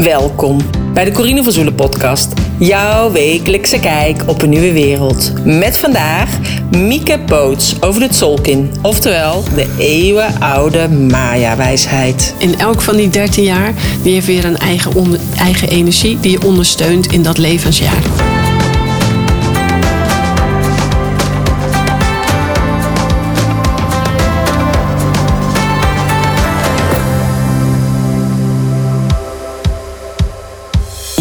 [0.00, 0.58] Welkom
[0.94, 2.32] bij de Corine van Zoelen podcast.
[2.58, 5.32] Jouw wekelijkse kijk op een nieuwe wereld.
[5.44, 6.38] Met vandaag
[6.70, 8.74] Mieke Boots over de Tzolkin.
[8.82, 12.34] Oftewel de eeuwenoude Maya-wijsheid.
[12.38, 16.46] In elk van die 13 jaar die heeft weer een eigen, eigen energie die je
[16.46, 18.31] ondersteunt in dat levensjaar.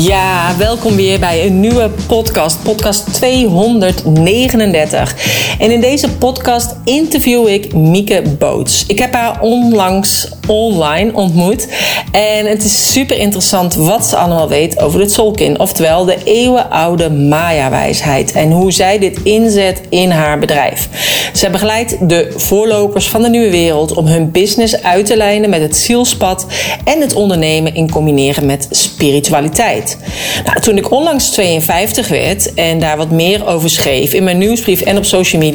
[0.02, 5.51] Ja, welkom weer bij een nieuwe podcast, podcast 239.
[5.62, 8.86] En in deze podcast interview ik Mieke Boots.
[8.88, 11.68] Ik heb haar onlangs online ontmoet
[12.12, 17.10] en het is super interessant wat ze allemaal weet over de Tzolkin, oftewel de eeuwenoude
[17.10, 20.90] Maya-wijsheid en hoe zij dit inzet in haar bedrijf.
[21.34, 25.62] Ze begeleidt de voorlopers van de nieuwe wereld om hun business uit te lijnen met
[25.62, 26.46] het zielspad
[26.84, 29.98] en het ondernemen in combineren met spiritualiteit.
[30.46, 34.82] Nou, toen ik onlangs 52 werd en daar wat meer over schreef in mijn nieuwsbrief
[34.82, 35.50] en op social media,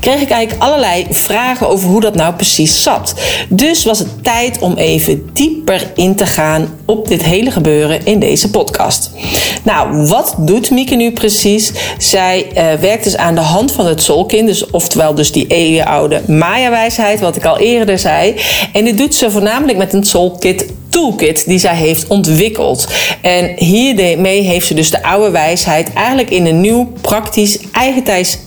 [0.00, 3.14] kreeg ik eigenlijk allerlei vragen over hoe dat nou precies zat.
[3.48, 8.18] Dus was het tijd om even dieper in te gaan op dit hele gebeuren in
[8.18, 9.10] deze podcast.
[9.62, 11.72] Nou, wat doet Mieke nu precies?
[11.98, 16.22] Zij uh, werkt dus aan de hand van het Solkin, dus oftewel dus die eeuwenoude
[16.26, 18.34] Maya-wijsheid, wat ik al eerder zei.
[18.72, 22.88] En dit doet ze voornamelijk met een Soulkit toolkit die zij heeft ontwikkeld.
[23.20, 28.38] En hiermee heeft ze dus de oude wijsheid eigenlijk in een nieuw, praktisch, eigentijds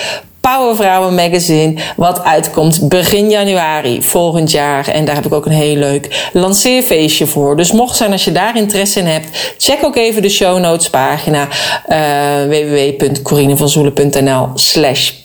[0.41, 4.87] Powervrouwen Magazine, wat uitkomt begin januari volgend jaar.
[4.87, 7.57] En daar heb ik ook een heel leuk lanceerfeestje voor.
[7.57, 10.89] Dus mocht zijn als je daar interesse in hebt, check ook even de show notes
[10.89, 11.47] pagina
[11.89, 11.97] uh,
[12.47, 15.15] www.corinevanzoelen.nl slash podcast-239.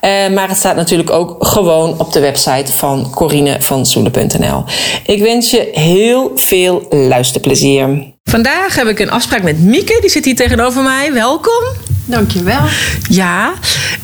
[0.00, 4.64] Uh, maar het staat natuurlijk ook gewoon op de website van corinevanzoelen.nl.
[5.06, 8.10] Ik wens je heel veel luisterplezier.
[8.24, 11.12] Vandaag heb ik een afspraak met Mieke, die zit hier tegenover mij.
[11.12, 11.91] Welkom.
[12.12, 12.60] Dankjewel.
[13.08, 13.52] Ja,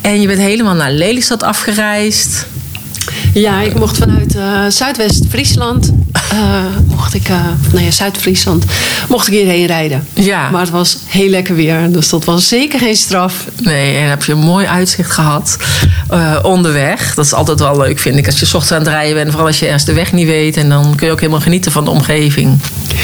[0.01, 2.45] en je bent helemaal naar Lelystad afgereisd.
[3.33, 5.91] Ja, ik mocht vanuit uh, Zuidwest-Friesland,
[6.33, 8.65] uh, mocht ik, uh, Zuid-Friesland,
[9.09, 10.07] mocht ik hierheen rijden.
[10.13, 10.49] Ja.
[10.49, 13.45] Maar het was heel lekker weer, dus dat was zeker geen straf.
[13.61, 15.57] Nee, en heb je een mooi uitzicht gehad
[16.43, 17.15] onderweg.
[17.15, 19.47] Dat is altijd wel leuk, vind ik, als je ochtends aan het rijden bent, vooral
[19.47, 20.57] als je eerst de weg niet weet.
[20.57, 22.59] En dan kun je ook helemaal genieten van de omgeving.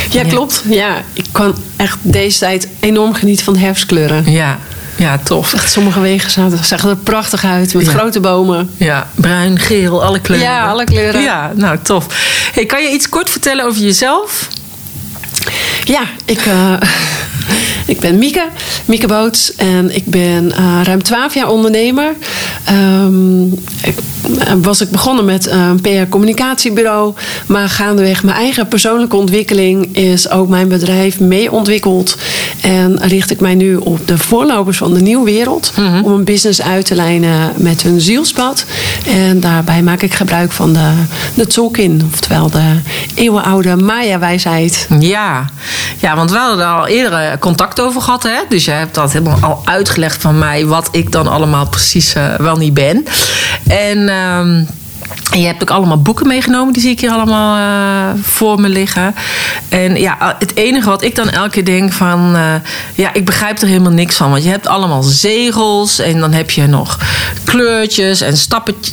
[0.10, 0.64] Ja, klopt.
[0.70, 4.32] Ja, ik kan echt deze tijd enorm genieten van de herfstkleuren.
[4.32, 4.60] Ja,
[4.98, 5.54] ja, tof.
[5.54, 6.32] Echt, sommige wegen
[6.64, 8.70] zagen er prachtig uit met grote bomen.
[8.78, 10.48] Ja, bruin, geel, alle kleuren.
[10.48, 11.22] Ja, alle kleuren.
[11.22, 12.06] Ja, nou tof.
[12.54, 14.48] Hey, kan je iets kort vertellen over jezelf?
[15.84, 16.74] Ja, ik, uh,
[17.86, 18.48] ik ben Mieke,
[18.86, 19.56] Mieke Boots.
[19.56, 22.14] En ik ben uh, ruim 12 jaar ondernemer.
[22.70, 23.54] Um,
[23.84, 23.96] ik
[24.40, 27.14] eh, was ik begonnen met een PR-communicatiebureau.
[27.46, 32.18] Maar gaandeweg mijn eigen persoonlijke ontwikkeling is ook mijn bedrijf mee ontwikkeld.
[32.62, 35.72] En richt ik mij nu op de voorlopers van de nieuwe wereld.
[35.78, 36.04] Mhm.
[36.04, 38.66] Om een business uit te lijnen met hun zielspad.
[39.08, 40.92] En daarbij maak ik gebruik van de,
[41.34, 42.02] de Tzolkin.
[42.14, 42.80] Oftewel de
[43.16, 44.88] eeuwenoude Maya-wijsheid.
[45.00, 45.50] Ja.
[46.00, 48.24] ja, want we hadden al eerder contact over gehad.
[48.24, 48.40] Hè?
[48.50, 50.66] Dus je hebt dat helemaal al uitgelegd van mij.
[50.66, 53.06] Wat ik dan allemaal precies uh, wel niet ben.
[53.68, 54.10] En...
[54.10, 54.68] Um,
[55.32, 58.70] en je hebt ook allemaal boeken meegenomen, die zie ik hier allemaal uh, voor me
[58.70, 59.16] liggen.
[59.70, 62.54] En ja, het enige wat ik dan elke keer denk van, uh,
[62.96, 64.32] ja, ik begrijp er helemaal niks van.
[64.32, 67.00] Want je hebt allemaal zegels en dan heb je nog
[67.44, 68.38] kleurtjes en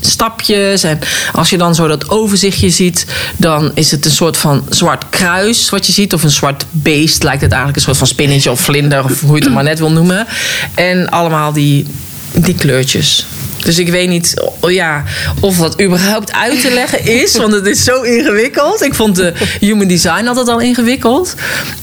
[0.01, 0.83] stapjes.
[0.83, 0.99] En
[1.33, 3.07] als je dan zo dat overzichtje ziet,
[3.37, 6.15] dan is het een soort van zwart kruis wat je ziet.
[6.15, 9.37] Of een zwart beest, lijkt het eigenlijk een soort van spinnetje of vlinder, of hoe
[9.37, 10.27] je het maar net wil noemen.
[10.75, 11.87] En allemaal die,
[12.33, 13.27] die kleurtjes.
[13.65, 14.35] Dus ik weet niet
[14.69, 15.05] ja,
[15.41, 17.37] of dat überhaupt uit te leggen is.
[17.37, 18.83] Want het is zo ingewikkeld.
[18.83, 21.35] Ik vond de human design altijd al ingewikkeld.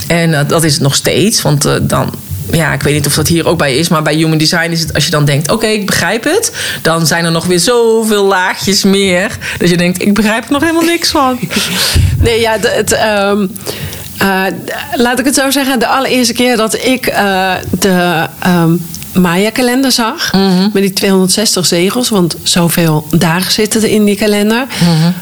[0.07, 1.41] En uh, dat is het nog steeds.
[1.41, 2.13] Want uh, dan
[2.51, 4.79] ja, ik weet niet of dat hier ook bij is, maar bij Human Design is
[4.79, 8.25] het als je dan denkt: oké, ik begrijp het, dan zijn er nog weer zoveel
[8.25, 9.37] laagjes meer.
[9.57, 11.39] Dat je denkt: ik begrijp er nog helemaal niks van.
[12.21, 12.91] Nee, ja, het.
[12.91, 13.47] ehm,
[14.17, 14.43] eh,
[14.95, 18.75] laat ik het zo zeggen, de allereerste keer dat ik eh, de ehm,
[19.13, 20.33] Maya-kalender zag,
[20.73, 24.65] met die 260 zegels, want zoveel dagen zitten er in die kalender,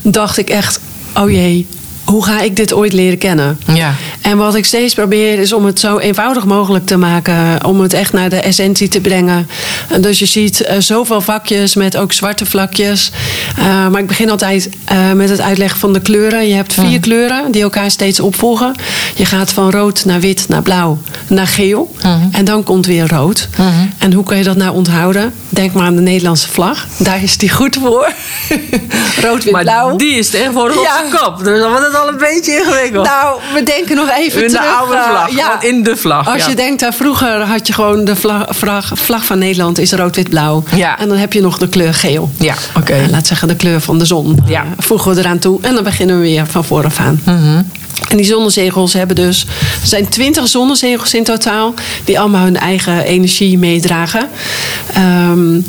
[0.01, 0.79] dacht ik echt:
[1.15, 1.67] oh jee,
[2.09, 3.59] hoe ga ik dit ooit leren kennen?
[3.73, 3.93] Ja.
[4.21, 7.65] En wat ik steeds probeer is om het zo eenvoudig mogelijk te maken.
[7.65, 9.47] Om het echt naar de essentie te brengen.
[9.89, 13.11] En dus je ziet eh, zoveel vakjes met ook zwarte vlakjes.
[13.57, 16.47] Eh, maar ik begin altijd eh, met het uitleggen van de kleuren.
[16.47, 18.75] Je hebt vier kleuren die elkaar steeds opvolgen.
[19.15, 21.95] Je gaat van rood naar wit naar blauw naar geel.
[22.31, 23.47] En dan komt weer rood.
[23.97, 25.33] En hoe kan je dat nou onthouden?
[25.49, 26.85] Denk maar aan de Nederlandse vlag.
[26.97, 28.13] Daar is die goed voor.
[29.25, 29.95] rood, wit, Maar blauw.
[29.95, 30.97] die is tegenwoordig op Ja.
[30.97, 31.43] zijn kop.
[31.43, 31.59] Dus
[31.97, 33.05] al een beetje ingewikkeld.
[33.05, 34.75] Nou, we denken nog even in de terug.
[34.79, 35.35] oude eh, vlag.
[35.35, 35.61] ja.
[35.61, 36.27] in de vlag.
[36.27, 36.49] Als ja.
[36.49, 40.15] je denkt, aan vroeger had je gewoon de vlag, vlag, vlag van Nederland is rood,
[40.15, 40.63] wit, blauw.
[40.75, 40.99] Ja.
[40.99, 42.31] En dan heb je nog de kleur geel.
[42.37, 42.93] Ja, oké.
[42.93, 44.39] Eh, laat zeggen de kleur van de zon.
[44.45, 44.61] Ja.
[44.61, 47.21] Eh, voegen we eraan toe en dan beginnen we weer van vooraf aan.
[47.25, 47.61] Mhm.
[48.09, 49.45] En die zonnezegels hebben dus...
[49.81, 51.73] Er zijn twintig zonnezegels in totaal...
[52.03, 54.29] die allemaal hun eigen energie meedragen.
[54.93, 55.61] Ehm,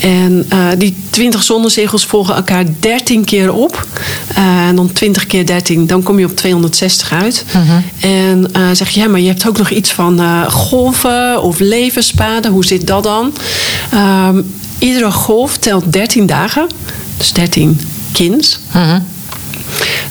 [0.00, 3.86] en eh, die twintig zonnezegels volgen elkaar 13 keer op.
[4.34, 7.44] Eh, en dan 20 keer 13, dan kom je op 260 uit.
[8.00, 12.52] En eh, zeg je, ja, maar je hebt ook nog iets van golven of levenspaden.
[12.52, 13.32] Hoe zit dat dan?
[13.90, 14.42] Ehm,
[14.78, 16.66] iedere golf telt 13 dagen.
[17.16, 17.80] Dus 13
[18.12, 18.58] kins.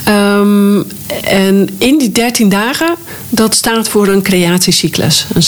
[0.03, 0.81] Ehm,
[1.23, 2.95] en in die 13 dagen,
[3.29, 5.43] dat staat voor een creatiecyclus, een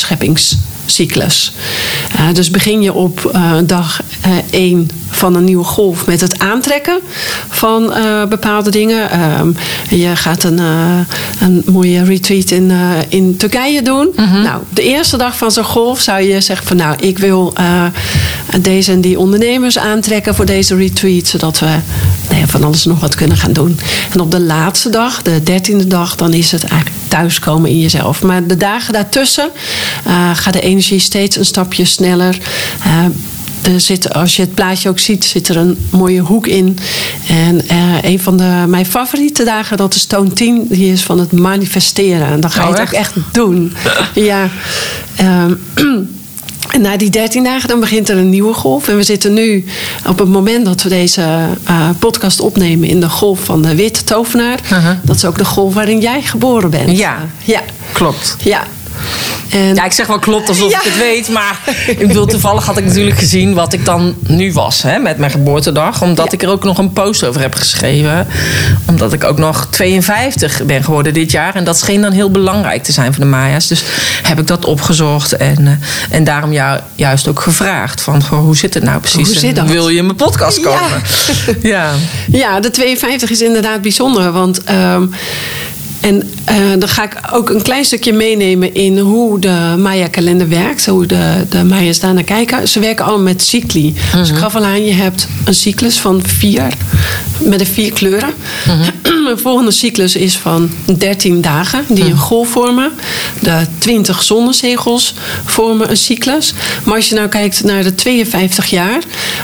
[0.85, 1.51] scheppingscyclus.
[2.15, 4.01] Eh, dus begin je op eh, dag
[4.49, 6.99] 1 van een nieuwe golf met het aantrekken
[7.49, 9.11] van eh, bepaalde dingen.
[9.11, 9.51] Ehm,
[9.89, 10.99] je gaat een, eh,
[11.39, 12.77] een mooie retreat in, eh,
[13.07, 14.13] in Turkije doen.
[14.43, 17.83] Nou, de eerste dag van zo'n golf zou je zeggen van nou, ik wil eh,
[18.61, 21.65] deze en die ondernemers aantrekken voor deze retreat, zodat we
[22.29, 23.79] nou ja, van alles nog wat kunnen gaan doen.
[24.11, 28.21] En op de laatste dag, de dertiende dag, dan is het eigenlijk thuiskomen in jezelf.
[28.21, 29.49] Maar de dagen daartussen
[30.03, 32.37] eh, gaat de energie steeds een stapje sneller.
[32.83, 33.05] Eh,
[33.73, 36.77] er zit, als je het plaatje ook ziet, zit er een mooie hoek in.
[37.27, 41.19] En eh, een van de, mijn favoriete dagen, dat is toon 10, die is van
[41.19, 42.27] het manifesteren.
[42.27, 42.93] En dan ga je Oh, het echt?
[42.93, 43.73] ook echt doen.
[44.13, 44.49] ja.
[45.15, 45.53] Ehm,
[46.71, 48.87] en na die 13 dagen dan begint er een nieuwe golf.
[48.87, 49.65] En we zitten nu
[50.07, 51.21] op het moment dat we deze
[51.63, 54.59] eh, podcast opnemen in de golf van de witte tovenaar.
[54.71, 54.89] Uh-huh.
[55.03, 56.97] Dat is ook de golf waarin jij geboren bent.
[56.97, 57.17] Ja.
[57.43, 57.61] Ja.
[57.93, 58.35] Klopt.
[58.43, 58.63] Ja.
[59.49, 60.77] En, Ja, ik zeg wel klopt alsof Ja.
[60.77, 61.29] ik het weet.
[61.29, 65.17] Maar ik bedoel, toevallig had ik natuurlijk gezien wat ik dan nu was hè, met
[65.17, 66.01] mijn geboortedag.
[66.01, 66.31] Omdat Ja.
[66.31, 68.27] ik er ook nog een post over heb geschreven.
[68.85, 71.55] Omdat ik ook nog 52 ben geworden dit jaar.
[71.55, 73.67] En dat scheen dan heel belangrijk te zijn voor de Maya's.
[73.67, 73.83] Dus
[74.21, 75.31] heb ik dat opgezocht.
[75.37, 78.01] En, eh, en daarom jou juist ook gevraagd.
[78.01, 79.27] Van, goh, hoe zit het nou precies?
[79.27, 79.69] Hoe zit En dat?
[79.69, 81.01] Wil je in mijn podcast komen?
[81.61, 81.91] Ja.
[82.31, 84.31] Ja, de 52 is inderdaad bijzonder.
[84.31, 84.63] Want.
[84.63, 85.03] ehm,
[86.05, 90.85] en eh, dan ga ik ook een klein stukje meenemen in hoe de Maya-kalender werkt.
[90.85, 92.67] Hoe de, de Maya's daarnaar kijken.
[92.67, 93.93] Ze werken allemaal met cycli.
[94.15, 96.67] Dus ik gaf al aan, je hebt een cyclus van vier.
[97.39, 98.29] Met de vier kleuren.
[99.25, 101.85] De volgende cyclus is van 13 dagen.
[101.87, 102.91] Die een golf vormen.
[103.39, 105.13] De 20 zonnezegels
[105.45, 106.53] vormen een cyclus.
[106.83, 108.99] Maar als je nou kijkt naar de 52 jaar.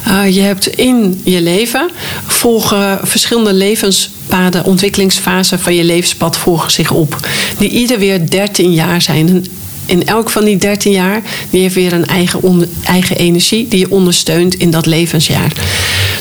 [0.05, 1.89] eh, je hebt in je leven
[2.25, 3.53] volgen verschillende
[4.31, 7.27] levenspaden, ontwikkelingsfasen van je levenspad volgen zich op.
[7.57, 9.29] Die ieder weer 13 jaar zijn.
[9.29, 9.45] En
[9.85, 13.79] in elk van die 13 jaar, die heeft weer een eigen, onder- eigen energie die
[13.79, 15.51] je ondersteunt in dat levensjaar.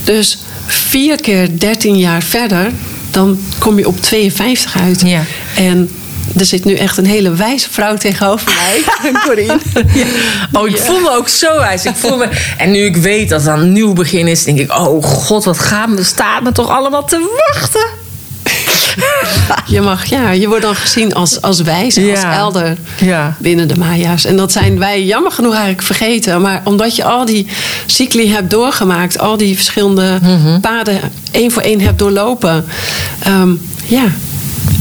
[0.05, 2.73] Dus vier keer 13 jaar verder,
[3.11, 5.03] dan kom je op 52 uit.
[5.07, 5.25] Ja.
[5.57, 5.91] En
[6.39, 9.59] er zit nu echt een hele wijze vrouw tegenover mij, Corine.
[10.53, 11.85] Oh, ik voel me ook zo wijs.
[11.85, 14.73] Ik voel me, en nu ik weet dat het een nieuw begin is, denk ik:
[14.79, 17.87] oh god, wat gaat me, staat me toch allemaal te wachten?
[19.67, 22.37] Je mag, ja, je wordt dan gezien als, als wijze, als Ja.
[22.37, 23.37] elder Ja.
[23.39, 24.25] binnen de Maya's.
[24.25, 26.41] En dat zijn wij jammer genoeg eigenlijk vergeten.
[26.41, 27.47] Maar omdat je al die
[27.87, 30.61] cycli hebt doorgemaakt, al die verschillende Mhm.
[30.61, 31.01] paden
[31.31, 32.65] één voor één hebt doorlopen,
[33.23, 33.51] ehm,
[33.87, 34.05] ja,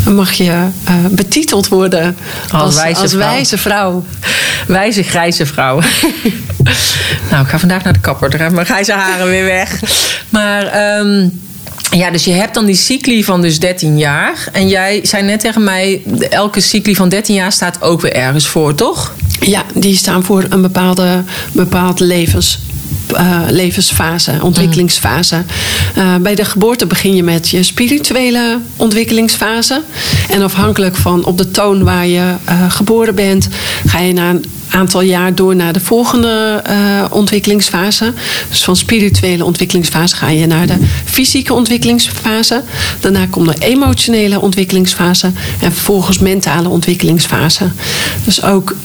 [0.06, 2.18] mag je eh, betiteld worden
[2.52, 3.30] Als als, wijze als vrouw.
[3.30, 4.06] wijze vrouw.
[4.68, 5.76] Wijze grijze vrouw.
[7.32, 8.30] nou, ik ga vandaag naar de kapper.
[8.30, 9.80] Dan gaan mijn grijze haren weer weg.
[10.30, 11.28] Maar ehm,
[11.92, 14.50] ja, dus je hebt dan die cycli van dus 13 jaar.
[14.52, 18.48] En jij zei net tegen mij, elke cycli van 13 jaar staat ook weer ergens
[18.48, 19.14] voor, toch?
[19.40, 22.60] Ja, die staan voor een bepaalde, bepaald levens.
[23.14, 25.44] Eh, levensfase, ontwikkelingsfase.
[25.96, 29.82] Eh, bij de geboorte begin je met je spirituele ontwikkelingsfase.
[30.30, 33.48] En afhankelijk van op de toon waar je eh, geboren bent,
[33.86, 36.64] ga je naar een aantal jaar door naar de volgende
[37.12, 38.14] ontwikkelingsfase.
[38.50, 42.64] Dus van spirituele ontwikkelingsfase ga je naar de fysieke ontwikkelingsfase.
[43.00, 45.32] Daarna komt de emotionele ontwikkelingsfase.
[45.62, 47.64] En vervolgens mentale ontwikkelingsfase.
[48.24, 48.76] Dus ook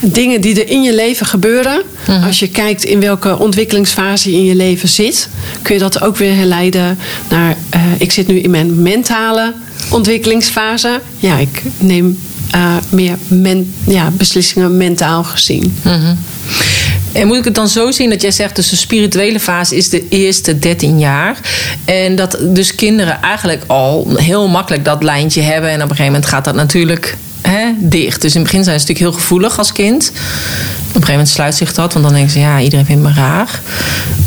[0.00, 1.82] dingen die er in je leven gebeuren.
[2.06, 2.26] Mhm.
[2.26, 3.07] Als je kijkt in welke
[3.38, 5.28] ontwikkelingsfase je in je leven zit,
[5.62, 6.98] kun je dat ook weer herleiden
[7.28, 7.56] naar.
[7.74, 9.54] Uh, ik zit nu in mijn mentale
[9.90, 11.00] ontwikkelingsfase.
[11.18, 12.18] Ja, ik neem
[12.54, 13.16] uh, meer
[13.86, 15.78] ja, beslissingen mentaal gezien.
[15.82, 16.18] Mm
[17.12, 19.88] En moet ik het dan zo zien dat jij zegt, dus de spirituele fase is
[19.88, 21.40] de eerste 13 jaar.
[21.84, 25.70] En dat dus kinderen eigenlijk al heel makkelijk dat lijntje hebben.
[25.70, 28.20] En op een gegeven moment gaat dat natuurlijk hè, dicht.
[28.20, 30.12] Dus in het begin zijn ze natuurlijk heel gevoelig als kind.
[30.98, 33.12] Op een gegeven moment sluit zich dat, want dan denken ze, ja, iedereen vindt me
[33.12, 33.60] raar.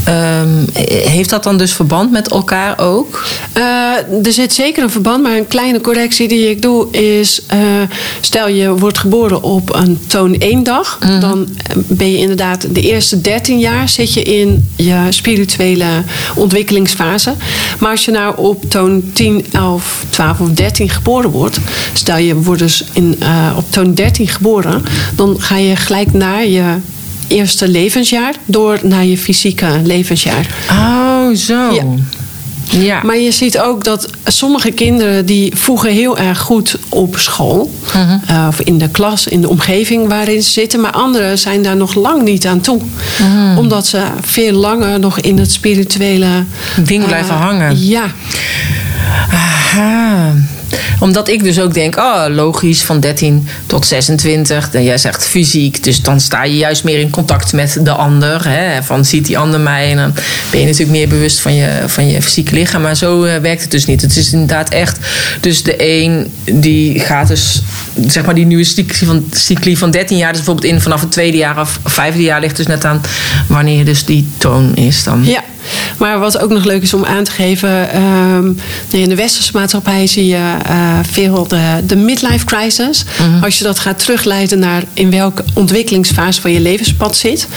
[0.07, 0.67] Um,
[1.09, 3.23] heeft dat dan dus verband met elkaar ook?
[3.57, 7.59] Uh, er zit zeker een verband, maar een kleine correctie die ik doe is: uh,
[8.21, 11.19] stel je wordt geboren op een toon 1 dag, mm.
[11.19, 16.03] dan ben je inderdaad de eerste 13 jaar zit je in je spirituele
[16.35, 17.33] ontwikkelingsfase.
[17.79, 21.59] Maar als je nou op toon 10, 11, 12 of 13 geboren wordt,
[21.93, 24.83] stel je wordt dus in, uh, op toon 13 geboren,
[25.15, 26.60] dan ga je gelijk naar je
[27.27, 30.47] eerste levensjaar door naar je fysieke levensjaar.
[30.69, 31.73] Oh, zo.
[31.73, 31.83] Ja.
[32.79, 33.01] Ja.
[33.03, 37.71] Maar je ziet ook dat sommige kinderen die voegen heel erg goed op school.
[37.93, 38.17] Mhm.
[38.31, 40.79] uh, of in de klas, in de omgeving waarin ze zitten.
[40.79, 42.81] Maar anderen zijn daar nog lang niet aan toe.
[43.19, 43.57] Mhm.
[43.57, 46.43] Omdat ze veel langer nog in het spirituele...
[46.83, 47.85] Ding blijven uh, hangen.
[47.85, 48.03] Ja.
[49.29, 50.33] Aha
[50.99, 54.69] omdat ik dus ook denk, oh, logisch, van 13 tot 26.
[54.71, 58.47] En jij zegt fysiek, dus dan sta je juist meer in contact met de ander.
[58.47, 58.83] Hè?
[58.83, 59.89] Van ziet die ander mij?
[59.91, 60.13] En dan
[60.51, 62.81] ben je natuurlijk meer bewust van je, van je fysieke lichaam.
[62.81, 64.01] Maar zo uh, werkt het dus niet.
[64.01, 64.97] Het is inderdaad echt,
[65.41, 67.61] dus de een die gaat dus,
[68.07, 71.37] zeg maar die nieuwe cycli van, van 13 jaar, dus bijvoorbeeld in vanaf het tweede
[71.37, 73.01] jaar of vijfde jaar ligt dus net aan
[73.47, 75.25] wanneer dus die toon is dan.
[75.25, 75.43] Ja.
[75.97, 80.07] Maar wat ook nog leuk is om aan te geven, um, in de westerse maatschappij
[80.07, 83.03] zie je uh, veel de, de midlife crisis.
[83.19, 83.43] Mm-hmm.
[83.43, 87.47] Als je dat gaat terugleiden naar in welke ontwikkelingsfase van je levenspad zit,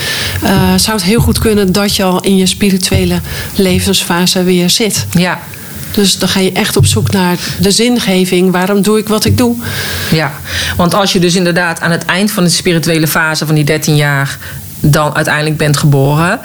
[0.42, 3.20] uh, zou het heel goed kunnen dat je al in je spirituele
[3.54, 5.06] levensfase weer zit.
[5.10, 5.40] Ja.
[5.94, 8.50] Dus dan ga je echt op zoek naar de zingeving.
[8.50, 9.56] Waarom doe ik wat ik doe?
[10.10, 10.32] Ja,
[10.76, 13.96] want als je dus inderdaad aan het eind van de spirituele fase van die 13
[13.96, 14.38] jaar
[14.90, 16.40] dan uiteindelijk bent geboren,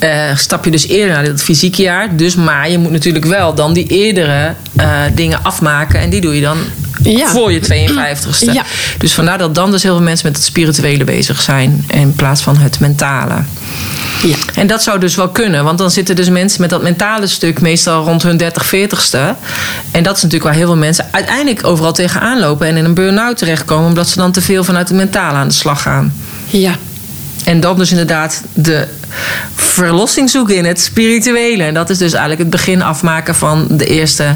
[0.00, 2.16] uh, stap je dus eerder naar het fysieke jaar.
[2.16, 6.00] Dus, maar je moet natuurlijk wel dan die eerdere uh, dingen afmaken.
[6.00, 6.58] En die doe je dan
[7.02, 7.26] ja.
[7.26, 8.52] voor je 52ste.
[8.52, 8.64] Ja.
[8.98, 11.84] Dus vandaar dat dan dus heel veel mensen met het spirituele bezig zijn.
[11.88, 13.34] In plaats van het mentale.
[14.22, 14.36] Ja.
[14.54, 17.60] En dat zou dus wel kunnen, want dan zitten dus mensen met dat mentale stuk
[17.60, 19.18] meestal rond hun 30, 40ste.
[19.90, 22.94] En dat is natuurlijk waar heel veel mensen uiteindelijk overal tegenaan lopen en in een
[22.94, 26.12] burn-out terechtkomen, omdat ze dan te veel vanuit het mentale aan de slag gaan.
[26.46, 26.76] Ja,
[27.42, 28.86] en dan dus inderdaad de
[29.54, 31.62] verlossing zoeken in het spirituele.
[31.62, 34.34] En dat is dus eigenlijk het begin afmaken van de eerste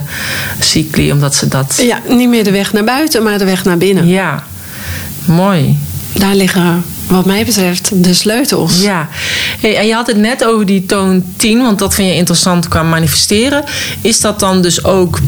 [0.60, 1.80] cycli, omdat ze dat.
[1.82, 4.06] Ja, niet meer de weg naar buiten, maar de weg naar binnen.
[4.06, 4.44] Ja,
[5.24, 5.78] mooi.
[6.12, 8.82] Daar liggen wat mij betreft de sleutels.
[8.82, 9.08] Ja,
[9.60, 12.68] hey, en je had het net over die toon 10, want dat vind je interessant
[12.68, 13.64] qua manifesteren.
[14.00, 15.18] Is dat dan dus ook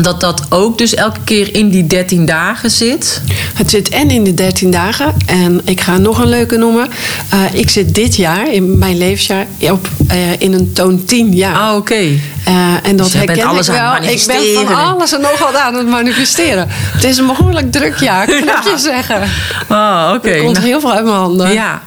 [0.00, 3.22] dat dat ook dus elke keer in die 13 dagen zit?
[3.54, 5.14] Het zit en in de 13 dagen.
[5.26, 6.88] En ik ga nog een leuke noemen.
[7.34, 11.56] Uh, ik zit dit jaar, in mijn levensjaar, op, uh, in een toon 10 jaar.
[11.56, 11.92] Ah, oké.
[11.92, 12.20] Okay.
[12.48, 13.96] Uh, en dat dus herken alles ik wel.
[13.96, 16.66] Ik ben van alles en nog wat aan het manifesteren.
[16.70, 18.58] Het is een behoorlijk druk jaar, kan ja.
[18.58, 19.20] ik je zeggen.
[19.68, 20.16] Ah, oké.
[20.16, 20.32] Okay.
[20.32, 21.52] Er komt heel veel uit mijn handen.
[21.52, 21.82] Ja.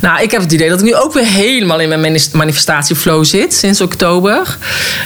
[0.00, 3.54] Nou, ik heb het idee dat ik nu ook weer helemaal in mijn manifestatieflow zit
[3.54, 4.58] sinds oktober.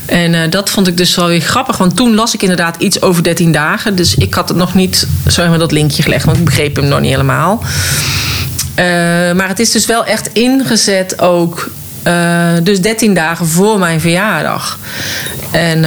[0.06, 3.22] En dat vond ik dus wel weer grappig, want toen las ik inderdaad iets over
[3.22, 3.94] 13 dagen.
[3.94, 6.88] Dus ik had het nog niet zo met dat linkje gelegd, want ik begreep hem
[6.88, 7.62] nog niet helemaal.
[7.62, 8.84] Uh,
[9.32, 11.70] maar het is dus wel echt ingezet ook.
[12.06, 14.78] Uh, dus 13 dagen voor mijn verjaardag.
[15.50, 15.84] En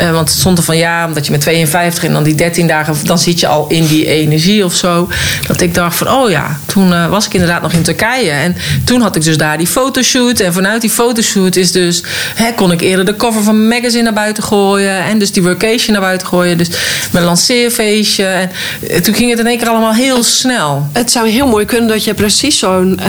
[0.00, 2.34] uh, uh, want het stond er van ja, omdat je met 52 en dan die
[2.34, 5.08] 13 dagen, dan zit je al in die energie of zo.
[5.46, 8.30] Dat ik dacht van, oh ja, toen uh, was ik inderdaad nog in Turkije.
[8.30, 10.40] En toen had ik dus daar die fotoshoot.
[10.40, 12.02] En vanuit die fotoshoot is dus,
[12.34, 15.04] hè, kon ik eerder de cover van mijn magazine naar buiten gooien.
[15.04, 16.58] En dus die workation naar buiten gooien.
[16.58, 16.68] Dus
[17.12, 18.24] mijn lanceerfeestje.
[18.24, 18.50] En
[18.90, 20.88] uh, toen ging het in één keer allemaal heel snel.
[20.92, 23.00] Het zou heel mooi kunnen dat je precies zo'n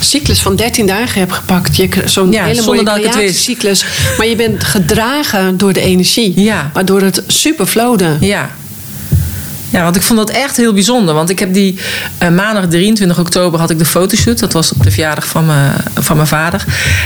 [0.00, 1.80] cyclus van 13 dagen hebt gepakt.
[2.04, 3.84] Zo'n ja, hele mooie creatiecyclus.
[4.16, 6.70] Maar je bent gedragen door de energie ja.
[6.72, 8.16] Waardoor het super flowde.
[8.20, 8.50] Ja.
[9.70, 11.14] Ja, want ik vond dat echt heel bijzonder.
[11.14, 11.78] Want ik heb die
[12.22, 14.38] uh, maandag 23 oktober had ik de fotoshoot.
[14.38, 16.64] Dat was op de verjaardag van, me, van mijn vader.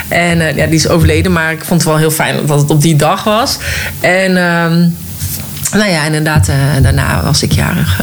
[0.09, 1.33] En uh, ja, die is overleden.
[1.33, 3.59] Maar ik vond het wel heel fijn dat het op die dag was.
[4.01, 8.01] En uh, nou ja, inderdaad, uh, daarna was ik jarig.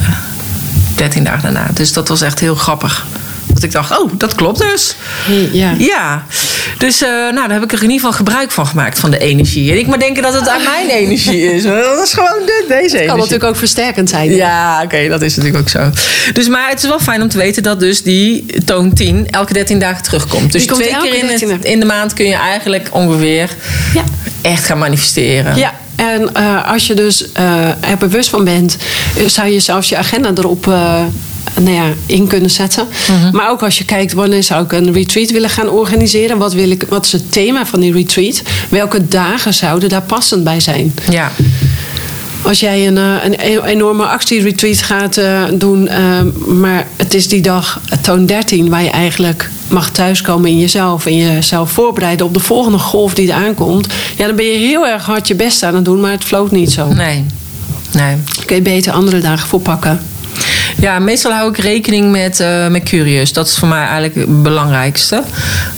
[0.96, 1.70] 13 dagen daarna.
[1.74, 3.06] Dus dat was echt heel grappig.
[3.56, 4.96] Dat ik dacht, oh, dat klopt dus.
[5.52, 5.74] Ja.
[5.78, 6.26] Ja,
[6.78, 9.18] dus uh, nou, daar heb ik er in ieder geval gebruik van gemaakt, van de
[9.18, 9.70] energie.
[9.70, 11.62] En ik maar denken dat het aan mijn energie is.
[11.62, 13.06] Dat is gewoon de, deze energie.
[13.06, 14.34] kan natuurlijk ook versterkend zijn.
[14.34, 15.90] Ja, oké, dat is natuurlijk ook zo.
[16.32, 19.52] Dus, maar het is wel fijn om te weten dat dus die toon 10 elke
[19.52, 20.52] 13 dagen terugkomt.
[20.52, 23.50] Dus twee keer in, het, in, de maand kun je eigenlijk ongeveer
[23.94, 24.04] ja.
[24.40, 25.56] echt gaan manifesteren.
[25.56, 28.76] Ja, en uh, als je dus uh, er bewust van bent,
[29.26, 30.74] zou je zelfs je agenda erop
[31.60, 32.86] nou ja, in kunnen zetten.
[33.08, 33.36] Mhm.
[33.36, 36.38] Maar ook als je kijkt wanneer zou ik een retreat willen gaan organiseren.
[36.38, 38.42] Wat, wil ik, wat is het thema van die retreat?
[38.68, 40.94] Welke dagen zouden daar passend bij zijn?
[41.10, 41.30] Ja.
[42.42, 47.40] Als jij een, een e-, enorme actieretreat gaat uh, doen, uh, maar het is die
[47.40, 52.40] dag toon 13 waar je eigenlijk mag thuiskomen in jezelf en jezelf voorbereiden op de
[52.40, 53.86] volgende golf die er aankomt,
[54.16, 56.50] ja, dan ben je heel erg hard je best aan het doen, maar het floot
[56.50, 56.92] niet zo.
[56.92, 57.24] Nee.
[57.92, 58.16] nee.
[58.44, 60.00] Kun je beter andere dagen voor pakken.
[60.80, 63.32] Ja, meestal hou ik rekening met uh, Mercurius.
[63.32, 65.22] Dat is voor mij eigenlijk het belangrijkste.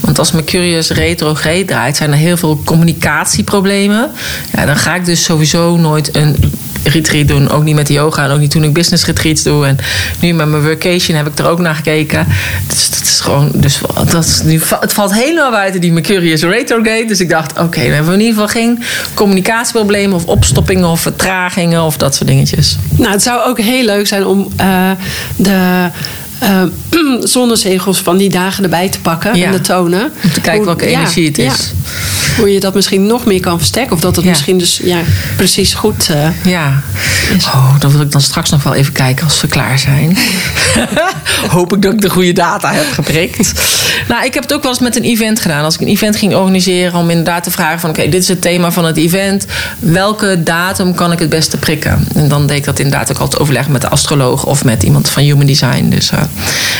[0.01, 4.11] Want als Mercurius retrograde draait, zijn er heel veel communicatieproblemen.
[4.53, 6.37] Ja, dan ga ik dus sowieso nooit een
[6.85, 7.51] retreat doen.
[7.51, 9.67] Ook niet met yoga en ook niet toen ik business retreats doe.
[9.67, 9.77] En
[10.21, 12.27] nu met mijn workation heb ik er ook naar gekeken.
[12.67, 13.81] Dus dat is gewoon, dus
[14.11, 17.05] dat nu, het valt helemaal buiten die Mercurius retrograde.
[17.05, 18.83] Dus ik dacht, oké, dan hebben we in ieder geval geen
[19.15, 22.77] communicatieproblemen of opstoppingen of vertragingen of dat soort dingetjes.
[22.91, 24.91] Nou, het zou ook heel leuk zijn om uh,
[25.37, 25.89] de
[26.43, 26.63] uh,
[27.23, 29.47] zonnezegels van die dagen erbij te pakken ja.
[29.47, 30.13] en de tonen.
[30.25, 31.45] Om te kijken welke ja, energie het is.
[31.45, 32.37] Ja.
[32.37, 33.93] Hoe je dat misschien nog meer kan versterken.
[33.93, 34.99] Of dat het misschien dus ja,
[35.37, 36.83] precies goed uh, ja.
[37.37, 37.47] is.
[37.47, 40.19] Oh, dan wil ik dan straks nog wel even kijken als we klaar zijn.
[41.49, 43.53] Hoop ik dat ik de goede data heb geprikt.
[44.09, 45.65] nou, ik heb het ook wel eens met een event gedaan.
[45.65, 47.91] Als ik een event ging organiseren om inderdaad te vragen van...
[47.91, 49.47] oké, okay, dit is het thema van het event.
[49.79, 52.07] Welke datum kan ik het beste prikken?
[52.15, 54.45] En dan deed ik dat inderdaad ook altijd overleggen met de astroloog...
[54.45, 55.89] of met iemand van Human Design.
[55.89, 56.13] Dus...
[56.13, 56.21] Uh,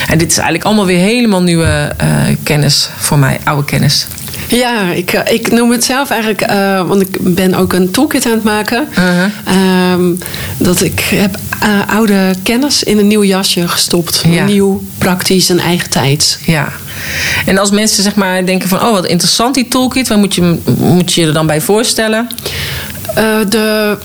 [0.07, 4.07] en dit is eigenlijk allemaal weer helemaal nieuwe uh, kennis voor mij, oude kennis.
[4.47, 8.31] Ja, ik, ik noem het zelf eigenlijk, uh, want ik ben ook een toolkit aan
[8.31, 8.87] het maken.
[8.91, 9.91] Uh -huh.
[9.91, 10.17] um,
[10.57, 14.23] dat ik heb uh, oude kennis in een nieuw jasje gestopt.
[14.27, 14.45] Ja.
[14.45, 16.39] Nieuw, praktisch en eigen tijd.
[16.45, 16.71] Ja.
[17.45, 20.57] En als mensen zeg maar denken van, oh wat interessant die toolkit, waar moet je
[20.77, 22.27] moet je er dan bij voorstellen?
[23.17, 23.97] Uh, de,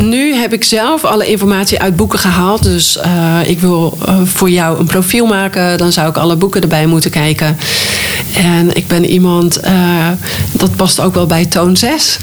[0.00, 2.62] nu heb ik zelf alle informatie uit boeken gehaald.
[2.62, 5.78] Dus uh, ik wil uh, voor jou een profiel maken.
[5.78, 7.56] Dan zou ik alle boeken erbij moeten kijken.
[8.36, 9.60] En ik ben iemand,
[10.52, 12.18] dat past ook wel bij toon 6.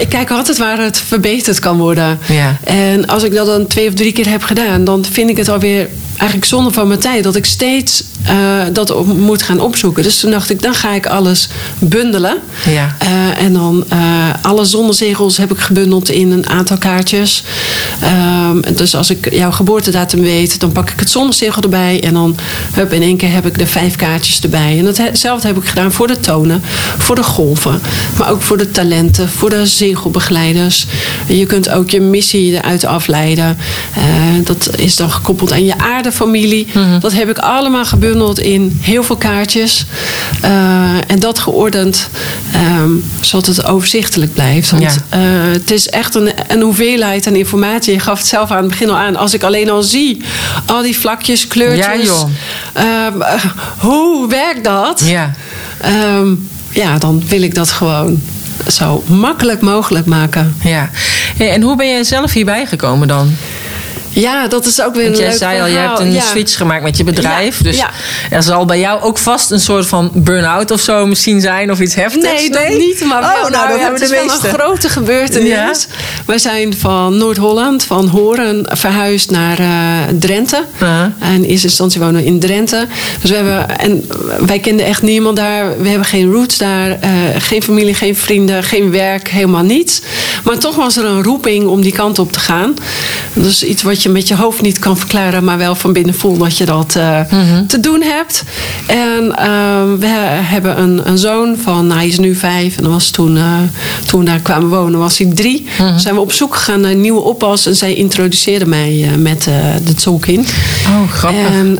[0.00, 2.18] ik kijk altijd waar het verbeterd kan worden.
[2.28, 2.56] Ja.
[2.64, 5.48] En als ik dat dan twee of drie keer heb gedaan, dan vind ik het
[5.48, 10.02] alweer eigenlijk zonde van mijn tijd dat ik steeds uh, dat op, moet gaan opzoeken.
[10.02, 11.48] Dus toen dacht ik, dan ga ik alles
[11.78, 12.36] bundelen.
[12.64, 12.96] Ja.
[13.02, 13.98] Uh, en dan uh,
[14.42, 17.44] alle zonnezegels heb ik gebundeld in een aantal kaartjes.
[18.50, 22.02] Um, dus als ik jouw geboortedatum weet, dan pak ik het zonnezegel erbij.
[22.02, 22.36] En dan
[22.72, 24.78] hup, in één keer heb ik de vijf kaartjes erbij.
[24.78, 26.62] En datzelfde heb ik gedaan voor de tonen,
[26.98, 27.80] voor de golven.
[28.18, 30.86] Maar ook voor de talenten, voor de zegelbegeleiders.
[31.26, 33.58] Je kunt ook je missie eruit afleiden.
[34.44, 36.66] dat is dan gekoppeld aan je aarde familie.
[36.66, 36.78] Mhm.
[36.78, 37.00] Mm -hmm.
[37.00, 39.84] Dat heb ik allemaal gebundeld in heel veel kaartjes.
[40.44, 40.50] Uh,
[41.06, 42.08] en dat geordend,
[42.54, 44.70] um, zodat het overzichtelijk blijft.
[44.70, 45.18] Want Ja.
[45.18, 47.92] uh, het is echt een, een hoeveelheid aan informatie.
[47.92, 49.16] Je gaf het zelf aan het begin al aan.
[49.16, 50.20] Als ik alleen al zie,
[50.66, 51.86] al die vlakjes, kleurtjes.
[51.86, 52.28] Ja, joh.
[52.78, 53.34] Uh,
[53.78, 54.83] hoe werkt dat?
[55.04, 55.30] Ja.
[56.16, 58.20] Um, ja, dan wil ik dat gewoon
[58.66, 60.56] zo makkelijk mogelijk maken.
[60.62, 60.90] Ja.
[61.38, 63.34] En hoe ben jij zelf hierbij gekomen dan?
[64.14, 66.20] Ja, dat is ook weer Want een jij leuk zei al, je hebt een ja.
[66.20, 67.58] switch gemaakt met je bedrijf.
[67.58, 67.90] Ja, dus ja.
[68.30, 71.70] er zal bij jou ook vast een soort van burn-out of zo misschien zijn.
[71.70, 72.24] Of iets heftigs.
[72.24, 73.04] Nee, dat niet.
[73.04, 74.48] Maar oh, nou, dat hebben het de is wel meesten.
[74.48, 75.86] een grote gebeurtenis.
[76.26, 79.68] Wij zijn van Noord-Holland, van Horen, verhuisd naar uh,
[80.18, 80.64] Drenthe.
[80.74, 81.02] Uh-huh.
[81.18, 82.86] En in eerste instantie wonen we in Drenthe.
[83.20, 84.08] Dus we hebben, en
[84.46, 85.82] wij kenden echt niemand daar.
[85.82, 86.88] We hebben geen roots daar.
[86.88, 86.98] Uh,
[87.38, 90.00] geen familie, geen vrienden, geen werk, helemaal niets.
[90.44, 92.74] Maar toch was er een roeping om die kant op te gaan.
[93.32, 96.14] Dat is iets wat je met je hoofd niet kan verklaren, maar wel van binnen
[96.14, 97.66] voelt dat je dat uh, Mhm.
[97.66, 98.44] te doen hebt.
[98.86, 100.06] En uh, we
[100.42, 102.76] hebben een, een zoon van, nou, hij is nu vijf.
[102.76, 103.58] En dan was toen, uh,
[104.06, 105.66] toen we daar kwamen wonen, was hij drie.
[105.78, 105.98] Mhm.
[105.98, 107.66] Zijn we op zoek gegaan naar een nieuwe oppas.
[107.66, 109.42] En zij introduceerde mij uh, met
[109.84, 110.40] de Tolkien.
[110.86, 111.46] Oh, grappig.
[111.48, 111.78] En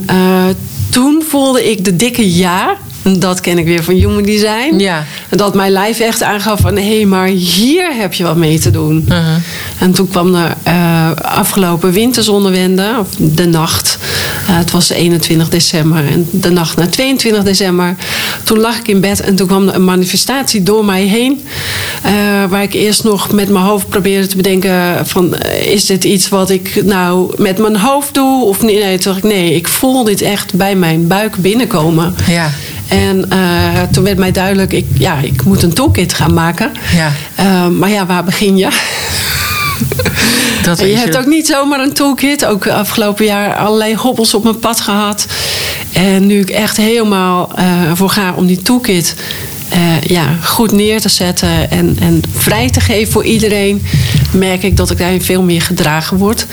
[0.95, 2.77] toen voelde ik de dikke ja.
[3.19, 4.75] Dat ken ik weer van Human Design.
[4.77, 5.03] Ja.
[5.29, 6.75] Dat mijn lijf echt aangaf van...
[6.75, 9.05] hé, hey, maar hier heb je wat mee te doen.
[9.09, 9.35] Uh-huh.
[9.79, 13.97] En toen kwam de uh, afgelopen winterzonnewende, of de nacht.
[14.49, 16.05] Uh, het was 21 december.
[16.11, 17.95] En de nacht na 22 december...
[18.43, 21.45] toen lag ik in bed en toen kwam er een manifestatie door mij heen.
[22.03, 22.11] eh,
[22.49, 26.29] waar ik eerst nog met mijn hoofd probeerde te bedenken: van, eh, is dit iets
[26.29, 28.45] wat ik nou met mijn hoofd doe?
[28.45, 32.15] Of nee, nee, toen dacht ik nee, ik voel dit echt bij mijn buik binnenkomen.
[32.27, 32.49] Ja.
[32.87, 36.71] En eh, toen werd mij duidelijk, ik, ja, ik moet een toolkit gaan maken.
[36.95, 37.11] Ja.
[37.35, 38.67] Eh, maar ja, waar begin je?
[40.63, 42.45] Dat je hebt ook niet zomaar een toolkit.
[42.45, 45.25] Ook afgelopen jaar allerlei hobbels op mijn pad gehad.
[45.93, 49.15] En nu ik echt helemaal eh, voor ga om die toolkit
[50.01, 53.85] ja, goed neer te zetten en, en vrij te geven voor iedereen,
[54.35, 56.45] merk ik dat ik daarin veel meer gedragen word.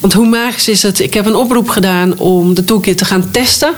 [0.00, 1.00] Want hoe magisch is het?
[1.00, 3.72] Ik heb een oproep gedaan om de toolkit te gaan testen.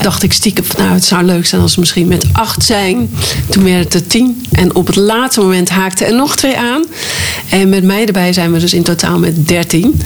[0.00, 3.10] Dacht ik stiekem van nou, het zou leuk zijn als we misschien met acht zijn.
[3.48, 4.46] Toen werd het er tien.
[4.52, 6.84] En op het laatste moment haakte er nog twee aan.
[7.48, 10.00] En met mij erbij zijn we dus in totaal met dertien.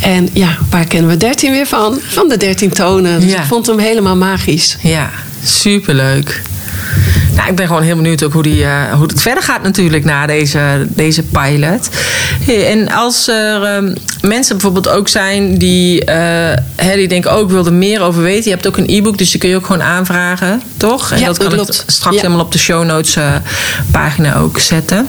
[0.00, 1.98] En ja, waar kennen we dertien weer van?
[2.08, 3.20] Van de dertien tonen.
[3.20, 3.38] Dus Ja.
[3.40, 4.76] ik vond hem helemaal magisch.
[4.80, 5.10] Ja,
[5.44, 6.42] superleuk.
[7.34, 10.04] Nou, ik ben gewoon heel benieuwd ook hoe, die, eh, hoe het verder gaat natuurlijk
[10.04, 11.88] na deze, deze pilot.
[12.44, 17.34] Hey, en als er ehm, mensen bijvoorbeeld ook zijn die, eh, hè, die denken...
[17.36, 18.44] oh, ik wil er meer over weten.
[18.44, 21.10] Je hebt ook een e-book, dus die kun je ook gewoon aanvragen, toch?
[21.10, 22.22] En Ja, dat kan ik straks Ja.
[22.22, 23.34] helemaal op de show notes eh,
[23.90, 25.08] pagina ook zetten.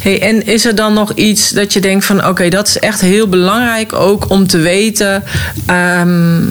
[0.00, 2.26] Hey, en is er dan nog iets dat je denkt van...
[2.26, 5.24] oké, dat is echt heel belangrijk ook om te weten...
[5.66, 6.42] ehm,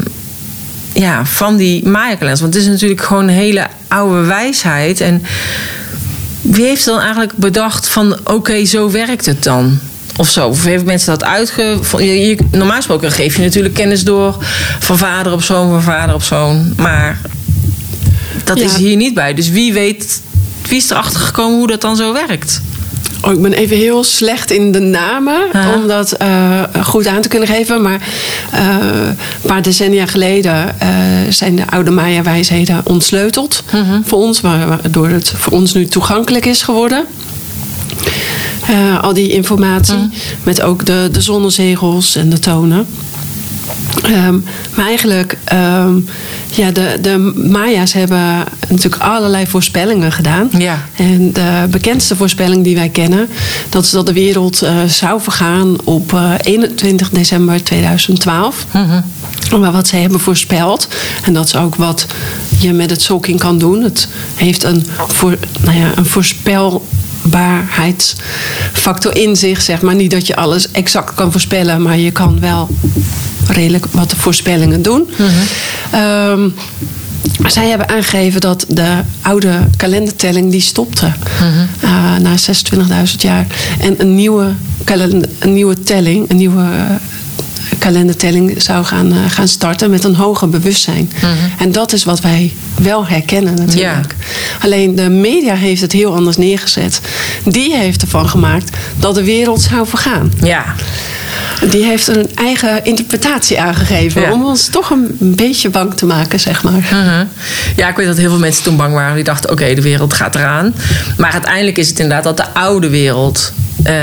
[0.96, 2.42] ja, van die Maya-kalenders.
[2.42, 5.02] Want het is natuurlijk gewoon een hele oude wijsheid.
[5.02, 5.24] En
[6.42, 8.18] wie heeft dan eigenlijk bedacht van...
[8.24, 9.80] oké, zo werkt het dan?
[10.18, 10.48] Of zo.
[10.48, 11.78] Of heeft mensen dat uitge...
[11.82, 14.38] van- je- je- Normaal gesproken geef je natuurlijk kennis door...
[14.80, 16.74] van vader op zoon, van vader op zoon.
[16.78, 17.20] Maar
[18.44, 18.66] dat Ja.
[18.66, 19.34] is hier niet bij.
[19.34, 20.22] Dus wie weet...
[20.68, 22.62] Wie is erachter gekomen hoe dat dan zo werkt?
[23.26, 25.74] Oh, ik ben even heel slecht in de namen Aha.
[25.74, 27.82] om dat eh, goed aan te kunnen geven.
[27.82, 28.02] Maar
[28.52, 29.16] eh, een
[29.48, 30.90] paar decennia geleden eh,
[31.30, 33.64] zijn de oude Maya-wijsheden ontsleuteld
[34.04, 37.06] voor ons, wa- waardoor het voor ons nu toegankelijk is geworden.
[39.02, 40.10] Al die informatie,
[40.44, 42.88] met ook de, de zonnezegels en de tonen.
[44.04, 44.40] Ehm,
[44.76, 46.00] maar eigenlijk, ehm,
[46.50, 50.50] ja, de, de Maya's hebben natuurlijk allerlei voorspellingen gedaan.
[50.58, 50.86] Ja.
[50.96, 53.30] En de bekendste voorspelling die wij kennen,
[53.70, 58.66] dat is dat de wereld eh, zou vergaan op eh, 21 december 2012.
[59.60, 60.88] Maar wat zij hebben voorspeld,
[61.24, 62.06] en dat is ook wat
[62.60, 63.84] je met het zolking kan doen.
[63.84, 66.06] Het heeft een, voor, nou ja, een
[67.26, 69.96] voorspelbaarheidsfactor in zich, zeg maar.
[69.96, 72.70] Niet dat je alles exact kan voorspellen, maar je kan wel
[73.48, 75.10] redelijk wat voorspellingen doen.
[75.92, 76.50] Ehm,
[77.40, 81.12] maar zij hebben aangegeven dat de oude kalendertelling die stopte
[81.82, 83.48] eh, na 26.000 jaar.
[83.80, 86.96] En een nieuwe, kalender, een nieuwe telling, een nieuwe eh,
[87.80, 91.12] kalendertelling zou gaan, eh, gaan starten met een hoger bewustzijn.
[91.60, 94.16] En dat is wat wij wel herkennen natuurlijk.
[94.62, 97.02] Alleen de media heeft het heel anders neergezet.
[97.44, 100.32] Die heeft ervan gemaakt dat de wereld zou vergaan.
[100.42, 100.76] Ja.
[101.70, 104.22] Die heeft een eigen interpretatie aangegeven.
[104.22, 104.32] Ja.
[104.32, 106.74] Om ons toch een beetje bang te maken, zeg maar.
[106.92, 107.26] Mhm.
[107.76, 109.16] Ja, ik weet dat heel veel mensen toen bang waren.
[109.16, 110.76] Die dachten, oké, de wereld gaat eraan.
[111.18, 113.94] Maar uiteindelijk is het inderdaad dat de oude wereld eh,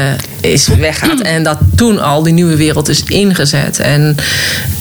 [0.43, 1.21] is weggaat.
[1.33, 3.79] En dat toen al die nieuwe wereld is ingezet.
[3.79, 4.17] En,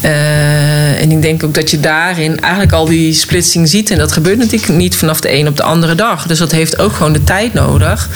[0.02, 3.90] eh, en ik denk ook dat je daarin eigenlijk al die splitsing ziet.
[3.92, 6.28] En dat gebeurt natuurlijk niet vanaf de een op de andere dag.
[6.28, 8.10] Dus dat heeft ook gewoon de tijd nodig.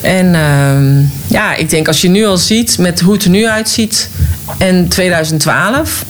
[0.00, 3.48] En ehm, ja, ik denk als je nu al ziet met hoe het er nu
[3.48, 4.10] uitziet.
[4.58, 6.04] En 2012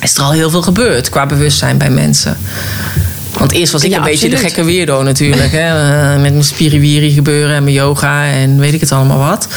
[0.00, 2.36] is er al heel veel gebeurd qua bewustzijn bij mensen.
[3.38, 5.52] Want eerst was ik Ja, een beetje de gekke weirdo natuurlijk.
[5.52, 5.58] Hè?
[6.14, 9.48] Eh, met mijn spiriwiri gebeuren en mijn yoga en weet ik het allemaal wat.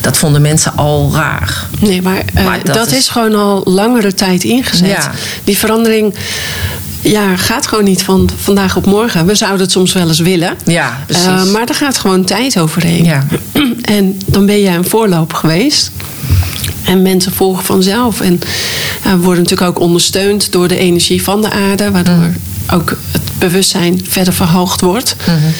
[0.00, 1.66] Dat vonden mensen al raar.
[1.80, 3.08] Nee, maar, eh, Maar dat dat, is- is...
[3.08, 4.88] gewoon al langere tijd ingezet.
[4.88, 5.10] Ja.
[5.44, 6.14] Die verandering
[7.00, 9.26] ja, gaat gewoon niet van vandaag op morgen.
[9.26, 10.54] We zouden het soms wel eens willen.
[10.64, 11.24] Ja, precies.
[11.26, 13.04] Eh, maar er gaat gewoon tijd overheen.
[13.04, 13.26] Ja.
[13.82, 15.90] En dan ben jij een voorloper geweest.
[16.84, 18.20] En mensen volgen vanzelf.
[18.20, 18.40] En
[19.20, 21.90] worden natuurlijk ook ondersteund door de energie van de aarde.
[21.90, 22.34] Waardoor Mm.
[22.70, 25.16] ook het bewustzijn verder verhoogd wordt.
[25.26, 25.52] Mm-hmm.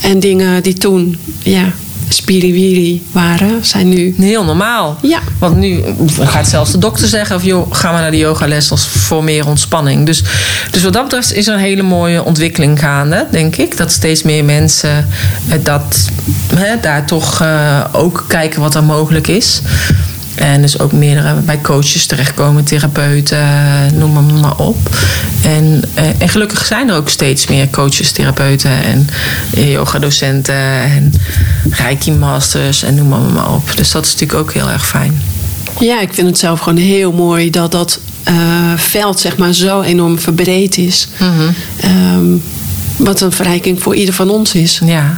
[0.00, 1.72] En dingen die toen ja,
[2.08, 4.14] spiriwiri waren, zijn nu...
[4.18, 4.98] Heel normaal.
[5.02, 5.18] Ja.
[5.38, 5.82] Want nu
[6.20, 9.46] gaat zelfs de dokter zeggen: of joh, ga maar naar de yogales als voor meer
[9.46, 10.06] ontspanning.
[10.06, 10.22] Dus,
[10.70, 13.76] dus wat dat betreft is er een hele mooie ontwikkeling gaande, denk ik.
[13.76, 15.08] Dat steeds meer mensen
[15.48, 16.08] eh, dat,
[16.54, 19.60] hè, daar toch eh, ook kijken wat er mogelijk is.
[20.34, 23.46] En dus ook meerdere bij coaches terechtkomen, therapeuten,
[23.94, 24.76] noem maar, maar op.
[25.42, 29.06] En, eh, en gelukkig zijn er ook steeds meer coaches, therapeuten en
[29.54, 31.12] eh, yogadocenten en
[31.70, 33.76] reiki masters en noem maar, maar op.
[33.76, 35.22] Dus dat is natuurlijk ook heel erg fijn.
[35.78, 38.34] Ja, ik vind het zelf gewoon heel mooi dat dat eh,
[38.76, 41.08] veld zeg maar, zo enorm verbreed is.
[41.80, 42.36] Ehm,
[42.96, 44.80] wat een verrijking voor ieder van ons is.
[44.84, 45.14] Ja.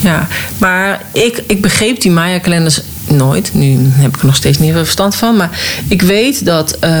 [0.00, 2.80] Ja, maar ik, ik begreep die Maya-kalenders
[3.16, 3.54] nooit.
[3.54, 5.36] Nu heb ik er nog steeds niet veel verstand van.
[5.36, 5.50] Maar
[5.88, 6.92] ik weet dat eh,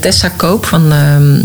[0.00, 1.40] Tessa Koop van ehm,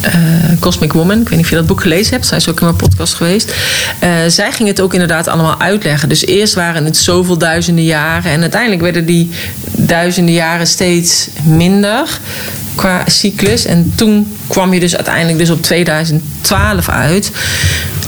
[0.00, 2.58] eh, Cosmic Woman, ik weet niet of je dat boek gelezen hebt, zij is ook
[2.60, 3.54] in mijn podcast geweest.
[3.98, 6.08] Eh, zij ging het ook inderdaad allemaal uitleggen.
[6.08, 9.30] Dus eerst waren het zoveel duizenden jaren en uiteindelijk werden die
[9.72, 12.20] duizenden jaren steeds minder
[12.74, 13.64] qua cyclus.
[13.64, 17.30] En toen kwam je dus uiteindelijk dus op 2012 uit.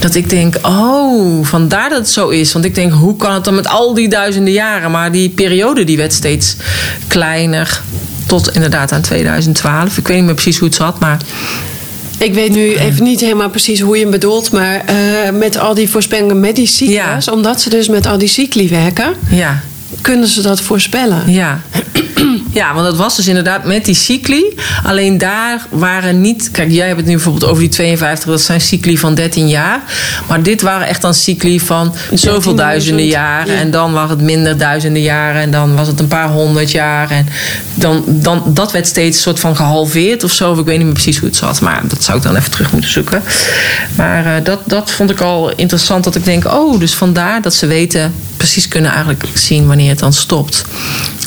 [0.02, 2.52] Dat ik denk, oh, vandaar dat het zo is.
[2.52, 4.90] Want ik denk, hoe kan het dan met al die duizenden jaren?
[4.90, 6.56] Maar die periode die werd steeds
[7.06, 7.80] kleiner.
[8.26, 9.98] Tot inderdaad aan 2012.
[9.98, 11.16] Ik weet niet meer precies hoe het zat, maar...
[12.18, 15.74] Ik weet nu even niet helemaal precies hoe je hem bedoelt, maar uh, met al
[15.74, 17.32] die voorspellingen met die cyclus, ja.
[17.32, 19.62] omdat ze dus met al die cycli werken, ja.
[20.00, 21.32] kunnen ze dat voorspellen.
[21.32, 21.60] Ja.
[22.52, 24.44] Ja, want dat was dus inderdaad met die cycli.
[24.82, 26.50] Alleen daar waren niet.
[26.50, 29.80] Kijk, jij hebt het nu bijvoorbeeld over die 52, dat zijn cycli van 13 jaar.
[30.28, 33.56] Maar dit waren echt dan cycli van zoveel duizenden jaren.
[33.56, 35.42] En dan was het minder duizenden jaren.
[35.42, 37.10] En dan was het een paar honderd jaar.
[37.10, 37.28] En
[37.74, 40.58] dan, dan, dat werd steeds een soort van gehalveerd of zo.
[40.58, 41.60] Ik weet niet meer precies hoe het zat.
[41.60, 43.22] Maar dat zou ik dan even terug moeten zoeken.
[43.96, 46.04] Maar uh, dat, dat vond ik al interessant.
[46.04, 49.98] Dat ik denk, oh, dus vandaar dat ze weten precies kunnen eigenlijk zien wanneer het
[49.98, 50.64] dan stopt.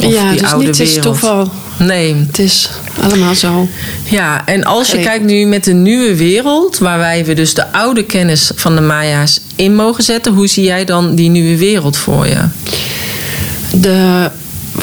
[0.03, 1.14] Of ja, die dus oude niet wereld.
[1.19, 1.51] Toeval.
[1.79, 2.15] Nee.
[2.15, 2.69] Het is
[3.01, 3.67] allemaal zo.
[4.03, 8.03] Ja, en als je kijkt nu met de nieuwe wereld, waarbij we dus de oude
[8.03, 12.27] kennis van de Maya's in mogen zetten, hoe zie jij dan die nieuwe wereld voor
[12.27, 12.39] je?
[13.71, 14.29] De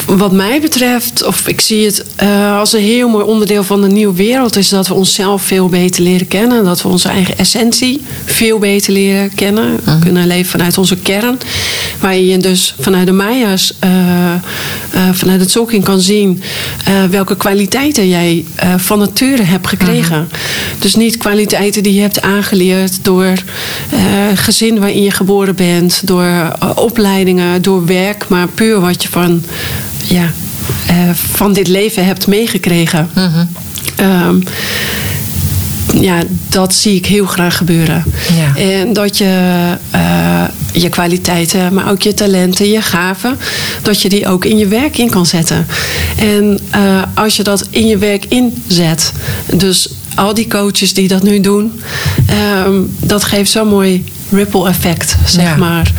[0.05, 3.87] wat mij betreft, of ik zie het uh, als een heel mooi onderdeel van de
[3.87, 6.63] nieuwe wereld, is dat we onszelf veel beter leren kennen.
[6.63, 9.75] Dat we onze eigen essentie veel beter leren kennen.
[9.75, 10.01] We uh-huh.
[10.01, 11.39] kunnen leven vanuit onze kern.
[12.03, 13.89] Waar je dus vanuit de Maya's, uh,
[14.95, 16.41] uh, vanuit het Zolking kan zien
[17.09, 18.45] welke kwaliteiten jij
[18.77, 20.15] van nature hebt gekregen.
[20.15, 20.39] Uh-huh.
[20.79, 23.33] Dus niet kwaliteiten die je hebt aangeleerd door
[24.35, 29.43] gezin waarin je geboren bent, door opleidingen, door werk, maar puur wat je van
[30.05, 30.31] ja,
[31.13, 33.09] van dit leven hebt meegekregen.
[33.15, 33.49] Mm-hmm.
[34.27, 34.43] Um,
[36.01, 38.03] ja, dat zie ik heel graag gebeuren.
[38.37, 38.61] Ja.
[38.61, 43.37] En dat je uh, je kwaliteiten, maar ook je talenten, je gaven,
[43.81, 45.67] dat je die ook in je werk in kan zetten.
[46.17, 49.11] En uh, als je dat in je werk inzet,
[49.53, 51.81] dus al die coaches die dat nu doen,
[52.65, 55.55] um, dat geeft zo'n mooi ripple effect, zeg ja.
[55.55, 55.91] maar.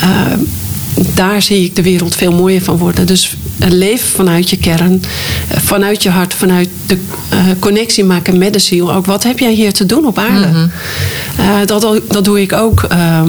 [0.00, 0.38] Uh,
[1.14, 3.06] daar zie ik de wereld veel mooier van worden.
[3.06, 5.02] Dus leven vanuit je kern,
[5.48, 6.98] vanuit je hart, vanuit de
[7.32, 8.94] uh, connectie maken met de ziel.
[8.94, 10.46] Ook wat heb jij hier te doen op aarde?
[10.46, 10.70] Mm-hmm.
[11.38, 12.86] uh, dat, dat doe ik ook.
[12.92, 13.22] Uh,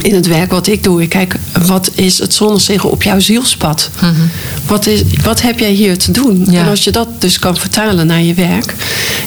[0.00, 1.02] in het werk wat ik doe.
[1.02, 1.34] Ik kijk,
[1.66, 3.90] wat is het zonnezegel op jouw zielspad?
[3.94, 4.30] Mm-hmm.
[4.66, 6.46] Wat, is, wat heb jij hier te doen?
[6.50, 6.62] Ja.
[6.62, 8.74] En als je dat dus kan vertalen naar je werk.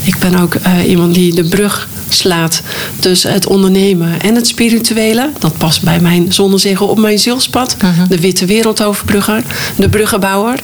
[0.03, 2.61] Ik ben ook uh, iemand die de brug slaat
[2.99, 5.29] tussen het ondernemen en het spirituele.
[5.39, 7.75] Dat past bij mijn zonnezegel op mijn zielspad.
[7.81, 8.07] Mm-hmm.
[8.07, 9.43] De witte wereldoverbrugger,
[9.75, 10.59] de bruggenbouwer.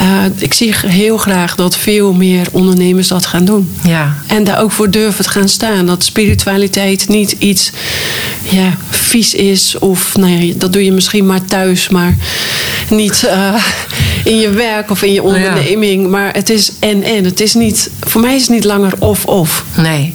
[0.00, 3.74] Uh, ik zie heel graag dat veel meer ondernemers dat gaan doen.
[3.82, 4.16] Ja.
[4.26, 5.86] En daar ook voor durven te gaan staan.
[5.86, 7.70] Dat spiritualiteit niet iets
[8.42, 9.78] ja, vies is.
[9.78, 12.16] Of nou ja, dat doe je misschien maar thuis, maar
[12.88, 13.54] niet uh,
[14.24, 16.02] in je werk of in je onderneming.
[16.02, 16.08] Ja.
[16.08, 17.24] Maar het is en en.
[17.24, 19.64] Het is niet, voor mij is het niet langer of of.
[19.76, 20.14] Nee.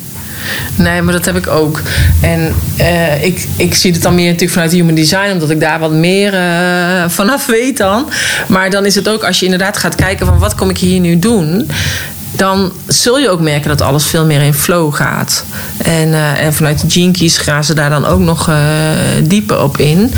[0.76, 1.82] Nee, maar dat heb ik ook.
[2.22, 5.80] En uh, ik, ik zie het dan meer natuurlijk vanuit human design, omdat ik daar
[5.80, 8.10] wat meer uh, vanaf weet dan.
[8.48, 11.00] Maar dan is het ook als je inderdaad gaat kijken van wat kom ik hier
[11.00, 11.70] nu doen
[12.38, 15.46] dan zul je ook merken dat alles veel meer in flow gaat.
[15.78, 18.56] En, uh, en vanuit de keys gaan ze daar dan ook nog uh,
[19.24, 20.14] dieper op in.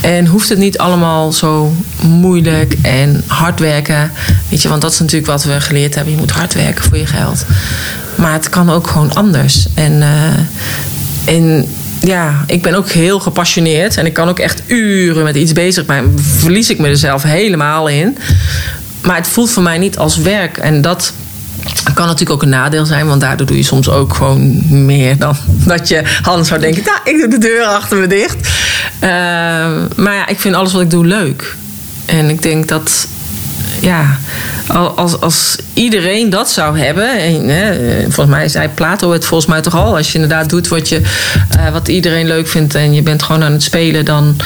[0.00, 4.12] En hoeft het niet allemaal zo moeilijk en hard werken.
[4.48, 6.12] Weet je, want dat is natuurlijk wat we geleerd hebben.
[6.12, 7.44] Je moet hard werken voor je geld.
[8.20, 9.66] Maar het kan ook gewoon anders.
[9.74, 11.66] En, uh, en
[12.00, 13.96] ja, ik ben ook heel gepassioneerd.
[13.96, 16.18] En ik kan ook echt uren met iets bezig zijn.
[16.18, 18.18] Verlies ik me er zelf helemaal in.
[19.02, 20.58] Maar het voelt voor mij niet als werk.
[20.58, 21.12] En dat
[21.94, 25.36] kan natuurlijk ook een nadeel zijn, want daardoor doe je soms ook gewoon meer dan
[25.46, 28.36] dat je anders zou denken: nou, ik doe de deur achter me dicht.
[28.36, 29.10] Uh,
[29.96, 31.56] maar ja, ik vind alles wat ik doe leuk.
[32.06, 33.06] En ik denk dat,
[33.80, 34.18] ja,
[34.94, 39.60] als, als iedereen dat zou hebben, en, hè, volgens mij zei Plato het volgens mij
[39.60, 41.00] toch al, als je inderdaad doet wat, je,
[41.56, 44.36] uh, wat iedereen leuk vindt en je bent gewoon aan het spelen, dan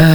[0.00, 0.06] uh,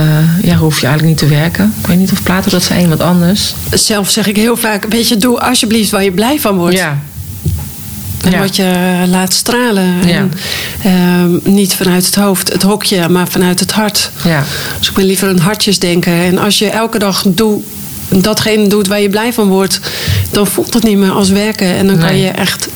[0.41, 1.73] ja, hoef je eigenlijk niet te werken.
[1.79, 3.53] Ik weet niet of Plato dat zei, wat anders.
[3.71, 6.75] Zelf zeg ik heel vaak, weet je, doe alsjeblieft waar je blij van wordt.
[6.75, 6.97] Ja.
[8.25, 8.39] En ja.
[8.39, 10.07] wat je laat stralen.
[10.07, 10.27] Ja.
[10.81, 14.11] En, uh, niet vanuit het hoofd, het hokje, maar vanuit het hart.
[14.23, 14.43] Ja.
[14.79, 16.25] Dus ik ben liever een hartjesdenker.
[16.25, 17.63] En als je elke dag doet
[18.09, 19.79] datgene doet waar je blij van wordt,
[20.31, 21.67] dan voelt het niet meer als werken.
[21.67, 22.69] En dan kan je echt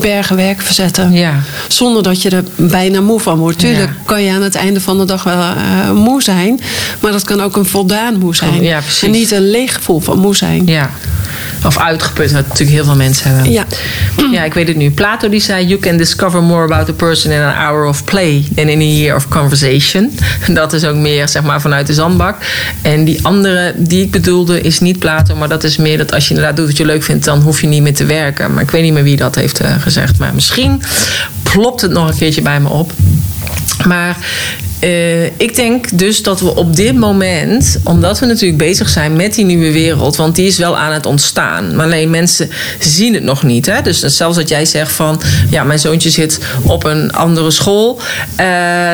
[0.00, 1.12] bergen werk verzetten.
[1.12, 1.32] Ja.
[1.68, 3.58] Zonder dat je er bijna moe van wordt.
[3.58, 4.02] Tuurlijk Ja.
[4.04, 6.60] kan je aan het einde van de dag wel eh, moe zijn.
[7.00, 8.62] Maar dat kan ook een voldaan moe zijn.
[8.62, 9.02] Ja, precies.
[9.02, 10.66] en niet een leeg gevoel van moe zijn.
[10.66, 10.90] Ja.
[11.66, 13.52] Of uitgeput, wat natuurlijk heel veel mensen hebben.
[13.52, 13.64] Ja.
[14.32, 14.90] Ja, ik weet het nu.
[14.90, 18.44] Plato die zei: You can discover more about a person in an hour of play
[18.54, 20.18] than in a year of conversation.
[20.54, 22.36] Dat is ook meer zeg maar vanuit de zandbak.
[22.82, 26.24] En die andere die ik bedoelde is niet Plato, maar dat is meer dat als
[26.28, 28.52] je inderdaad doet wat je leuk vindt, dan hoef je niet meer te werken.
[28.54, 30.18] Maar ik weet niet meer wie dat heeft eh, gezegd.
[30.18, 30.82] Maar misschien
[31.42, 32.92] plopt het nog een keertje bij me op.
[33.86, 34.16] Maar
[34.78, 39.34] eh, ik denk dus dat we op dit moment, omdat we natuurlijk bezig zijn met
[39.34, 41.76] die nieuwe wereld, want die is wel aan het ontstaan.
[41.76, 43.66] Maar alleen mensen zien het nog niet.
[43.66, 43.82] Hè?
[43.82, 48.00] Dus zelfs dat jij zegt van, ja, mijn zoontje zit op een andere school
[48.36, 48.46] eh,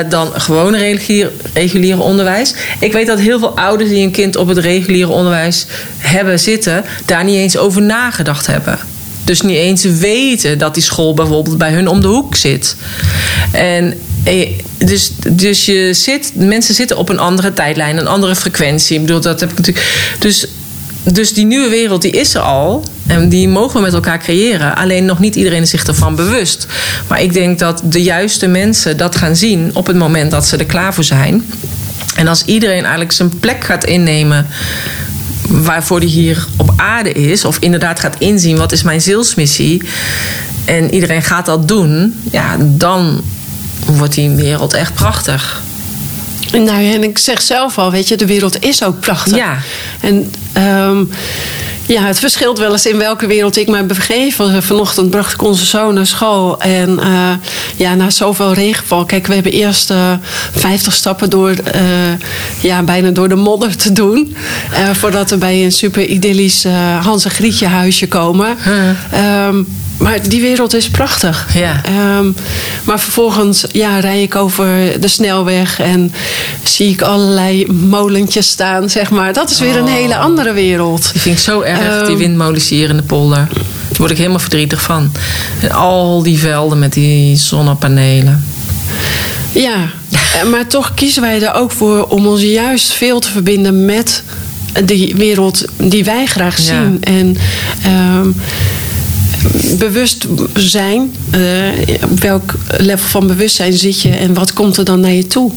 [0.08, 2.54] dan gewoon regulier, reguliere onderwijs.
[2.80, 5.66] Ik weet dat heel veel ouders die een kind op het reguliere onderwijs
[5.98, 8.78] hebben zitten, daar niet eens over nagedacht hebben.
[9.24, 12.76] Dus niet eens weten dat die school bijvoorbeeld bij hun om de hoek zit.
[13.52, 18.96] En eh, dus, dus je zit, mensen zitten op een andere tijdlijn, een andere frequentie.
[18.96, 20.16] Ik bedoel, dat heb ik natuurlijk.
[20.18, 20.46] Dus,
[21.02, 22.84] dus die nieuwe wereld die is er al.
[23.06, 24.76] En die mogen we met elkaar creëren.
[24.76, 26.66] Alleen nog niet iedereen is zich ervan bewust.
[27.08, 30.56] Maar ik denk dat de juiste mensen dat gaan zien op het moment dat ze
[30.56, 31.44] er klaar voor zijn.
[32.16, 34.46] En als iedereen eigenlijk zijn plek gaat innemen
[35.48, 39.82] waarvoor die hier op aarde is, of inderdaad gaat inzien wat is mijn zielsmissie,
[40.64, 43.20] en iedereen gaat dat doen, ja, dan
[43.86, 45.62] wordt die wereld echt prachtig.
[46.52, 49.36] Nou ja, en ik zeg zelf al, weet je, de wereld is ook prachtig.
[49.36, 49.58] Ja.
[50.00, 51.04] En ehm,
[51.86, 54.38] ja, het verschilt wel eens in welke wereld ik mij begeef.
[54.38, 56.60] Eh, Vanochtend bracht ik onze zoon naar school.
[56.60, 57.30] En eh,
[57.76, 59.04] ja, na zoveel regenval.
[59.04, 60.12] Kijk, we hebben eerst eh
[60.52, 61.54] 50 stappen door,
[62.60, 64.36] ja, bijna door de modder te doen.
[64.92, 66.64] voordat we bij een super idyllisch
[67.02, 68.56] Hans en Grietje huisje komen.
[69.10, 69.62] Ehm,
[69.98, 71.48] maar die wereld is prachtig.
[71.54, 71.80] Ja.
[71.84, 72.30] Ehm,
[72.84, 76.12] maar vervolgens ja, rij ik over de snelweg en
[76.62, 79.32] zie ik allerlei molentjes staan, zeg maar.
[79.32, 81.12] Dat is weer een hele andere wereld.
[81.12, 82.16] Die vind ik zo erg, die Ehm.
[82.16, 83.48] windmolens hier in de polder.
[83.88, 85.12] Daar word ik helemaal verdrietig van.
[85.60, 88.44] En al die velden met die zonnepanelen.
[89.52, 89.74] Ja,
[90.10, 94.22] eh, maar toch kiezen wij er ook voor om ons juist veel te verbinden met
[94.84, 96.62] die wereld die wij graag Ja.
[96.64, 96.98] zien.
[97.02, 97.36] En
[97.82, 98.28] ehm,
[99.78, 101.40] bewust zijn, eh,
[102.10, 105.52] op welk level van bewustzijn zit je en wat komt er dan naar je toe?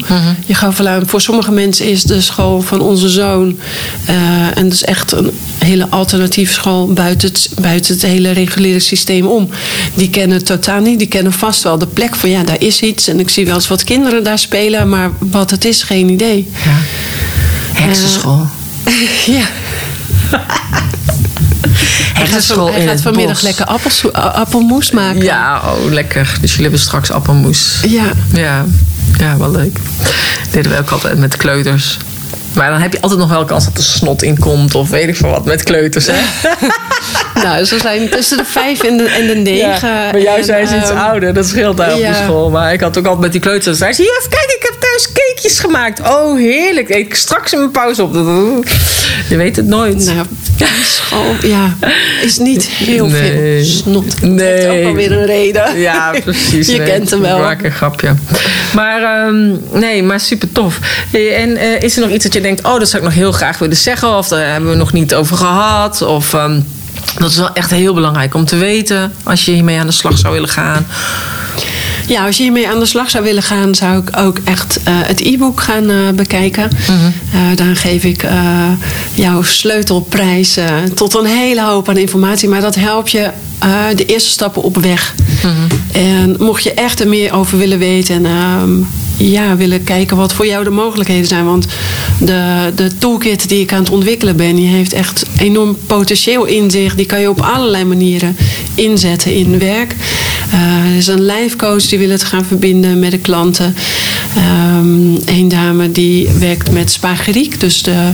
[0.46, 3.60] Je gaf wel aan, voor sommige mensen is de school van onze zoon,
[4.06, 8.80] eh, en dat is echt een hele alternatieve school buiten het, buiten het hele reguliere
[8.80, 9.50] systeem om.
[9.94, 12.82] Die kennen het totaal niet, die kennen vast wel de plek van ja, daar is
[12.82, 16.10] iets en ik zie wel eens wat kinderen daar spelen, maar wat het is, geen
[16.10, 16.48] idee.
[16.66, 16.78] Ja.
[17.82, 18.48] Heksenschool.
[19.38, 19.46] ja.
[22.14, 23.42] Hij gaat, van- hij gaat het vanmiddag bos.
[23.42, 23.66] lekker
[24.12, 25.22] appelmoes maken.
[25.24, 26.38] Ja, oh lekker.
[26.42, 27.80] Dus jullie hebben straks appelmoes.
[27.82, 28.04] Ja.
[28.34, 28.66] Ja,
[29.18, 29.80] ja wel leuk.
[30.04, 30.14] Dat
[30.52, 31.98] deden we ook altijd met kleuters.
[32.54, 35.08] Maar dan heb je altijd nog wel kans dat er snot in komt of weet
[35.08, 36.08] ik veel wat met kleuters.
[36.08, 36.16] Hè?
[37.44, 40.22] Nou, ze zijn tussen de vijf en de, en de negen.
[40.22, 42.12] jou En, zijn ze iets ehm, ouder, dat scheelt daar op ja.
[42.12, 42.50] de school.
[42.50, 43.78] Maar ik had ook altijd met die kleuters.
[43.78, 44.57] Zei ze, juf, kijk,
[44.98, 46.00] thuis cakejes gemaakt.
[46.00, 46.90] Oh, heerlijk.
[46.90, 48.14] Ik straks in mijn pauze op.
[49.30, 50.06] Je weet het nooit.
[50.06, 50.26] Nou,
[50.84, 51.76] school, ja,
[52.24, 53.32] is niet heel Nee.
[53.32, 54.22] veel snot.
[54.22, 54.48] Dat Nee.
[54.48, 55.80] heeft ook wel weer een reden.
[55.80, 56.68] Ja, precies.
[56.72, 56.88] Je nee.
[56.88, 57.40] kent hem wel.
[57.40, 58.16] Maak een grapje.
[58.74, 60.80] Maar ehm, nee, maar super tof.
[61.12, 63.32] En eh, is er nog iets dat je denkt, oh, dat zou ik nog heel
[63.32, 66.60] graag willen zeggen, of daar hebben we nog niet over gehad, of ehm,
[67.18, 70.18] dat is wel echt heel belangrijk om te weten als je hiermee aan de slag
[70.18, 70.86] zou willen gaan.
[72.08, 74.94] Ja, als je hiermee aan de slag zou willen gaan, zou ik ook echt eh,
[74.98, 76.70] het e-book gaan eh, bekijken.
[77.34, 78.26] Eh, dan geef ik
[79.14, 80.58] jouw sleutelprijs
[80.94, 82.50] tot een hele hoop aan informatie.
[82.50, 83.30] Maar dat helpt je
[83.96, 85.16] de eerste stappen op weg.
[85.92, 88.84] En mocht je echt er meer over willen weten en ehm,
[89.18, 91.46] ja, willen kijken wat voor jou de mogelijkheden zijn.
[91.46, 91.66] Want
[92.20, 96.72] de, de toolkit die ik aan het ontwikkelen ben, die heeft echt enorm potentieel in
[96.72, 96.96] zich.
[96.96, 98.38] Die kan je op allerlei manieren
[98.76, 99.96] inzetten in werk.
[100.52, 103.76] Eh, er is een life coach die wil het gaan verbinden met de klanten.
[104.36, 108.12] Eén een dame die werkt met spageriek, dus de,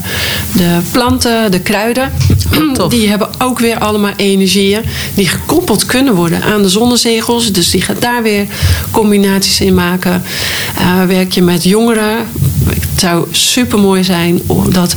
[0.57, 2.11] de planten, de kruiden.
[2.73, 2.91] tof.
[2.91, 4.81] Die hebben ook weer allemaal energieën
[5.13, 7.51] die gekoppeld kunnen worden aan de zonnezegels.
[7.51, 8.45] Dus die gaat daar weer
[8.91, 10.23] combinaties in maken.
[10.77, 12.17] Eh, werk je met jongeren.
[12.79, 14.95] Het zou super mooi zijn omdat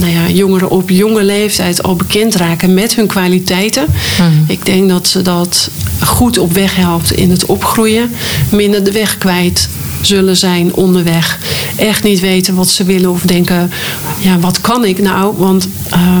[0.00, 3.86] nou ja, jongeren op jonge leeftijd al bekend raken met hun kwaliteiten.
[4.46, 8.10] Ik denk dat ze dat goed op weg helpt in het opgroeien.
[8.50, 9.68] Minder de weg kwijt
[10.00, 11.38] zullen zijn onderweg.
[11.76, 13.70] Echt niet weten wat ze willen of denken,
[14.18, 15.34] ja, wat kan ik nou?
[15.36, 16.18] Want uh,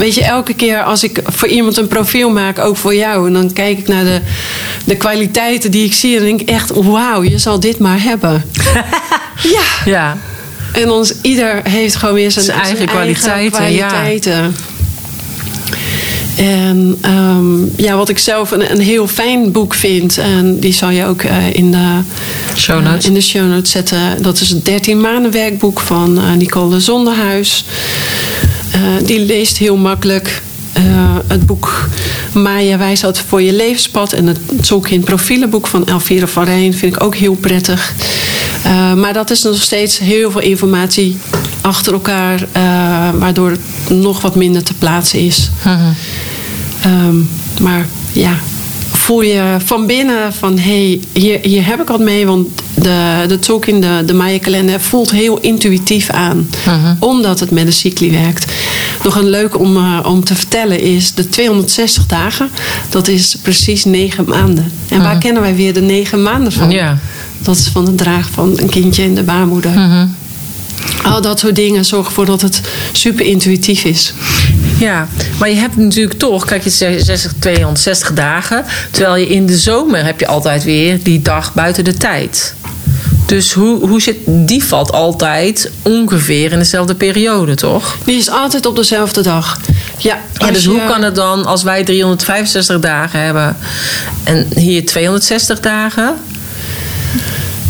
[0.00, 3.32] weet je, elke keer als ik voor iemand een profiel maak, ook voor jou, en
[3.32, 4.20] dan kijk ik naar de,
[4.84, 8.44] de kwaliteiten die ik zie, en denk ik echt, wauw, je zal dit maar hebben.
[9.54, 9.62] ja.
[9.84, 10.18] ja.
[10.72, 13.58] En ons, ieder heeft gewoon weer zijn, zijn eigen, zijn kwaliteiten.
[13.58, 14.32] Eigen kwaliteiten.
[14.32, 14.50] Ja.
[16.36, 20.90] En um, ja, wat ik zelf een, een, heel fijn boek vind, en die zal
[20.90, 22.00] je ook uh, in, de,
[22.56, 23.02] show notes.
[23.02, 24.22] Uh, in de show notes zetten.
[24.22, 27.64] Dat is het 13 maanden werkboek van uh, Nicole Zonderhuis.
[29.04, 30.42] Die leest heel makkelijk.
[31.26, 31.88] het boek
[32.32, 36.94] Maya Wijsheid voor je levenspad en het zoeken in profielenboek van Elvira van Rijn vind
[36.94, 37.94] ik ook heel prettig.
[38.96, 41.18] maar dat is nog steeds heel veel informatie
[41.60, 42.46] achter elkaar,
[43.18, 45.50] waardoor het nog wat minder te plaatsen is.
[45.64, 45.94] Mm
[46.86, 47.28] Um,
[47.60, 48.38] maar ja,
[49.10, 52.26] voel je van binnen van hé, hey, hier, hier heb ik wat mee.
[52.26, 56.48] Want de, de talk de, de Maya kalender voelt heel intuïtief aan.
[56.58, 56.90] Uh-huh.
[56.98, 58.52] Omdat het met de cycli werkt.
[59.02, 62.48] Nog een leuk om, uh, om te vertellen is de 260 dagen.
[62.88, 64.64] Dat is precies negen maanden.
[64.64, 65.02] En uh-huh.
[65.02, 66.70] waar kennen wij weer de negen maanden van?
[66.70, 66.98] Ja.
[67.42, 69.70] Dat is van het dragen van een kindje in de baarmoeder.
[69.70, 70.02] Uh-huh.
[71.02, 72.60] Al dat soort dingen zorgen ervoor dat het
[72.92, 74.12] super intuïtief is.
[74.78, 75.08] Ja,
[75.38, 78.64] maar je hebt natuurlijk toch, kijk, je 60, 260 dagen.
[78.90, 82.54] Terwijl je in de zomer heb je altijd weer die dag buiten de tijd.
[83.26, 87.98] Dus hoe, hoe zit, die valt altijd ongeveer in dezelfde periode, toch?
[88.04, 89.60] Die is altijd op dezelfde dag.
[89.98, 93.56] Ja, ja dus hoe kan het dan als wij 365 dagen hebben
[94.24, 96.14] en hier 260 dagen,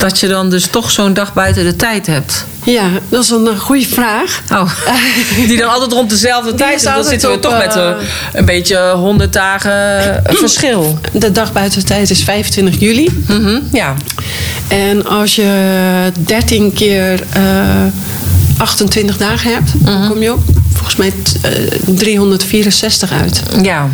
[0.01, 2.44] dat je dan dus toch zo'n dag buiten de tijd hebt?
[2.64, 4.42] Ja, dat is een eh, goede vraag.
[4.53, 4.70] Oh,
[5.48, 6.82] die dan altijd rond dezelfde tijd is.
[6.82, 9.70] Dan zitten we toch met een, eh, een beetje 100 dagen
[10.44, 10.98] verschil.
[11.12, 13.09] De dag buiten de tijd is 25 juli.
[13.26, 13.94] Mm -hmm, ja.
[14.68, 17.92] En als je 13 keer uh, eh,
[18.57, 20.09] 28 dagen hebt, dan mhm.
[20.09, 20.42] kom je op
[20.72, 21.12] volgens mij
[21.86, 23.42] uh, 364 uit.
[23.62, 23.88] Ja.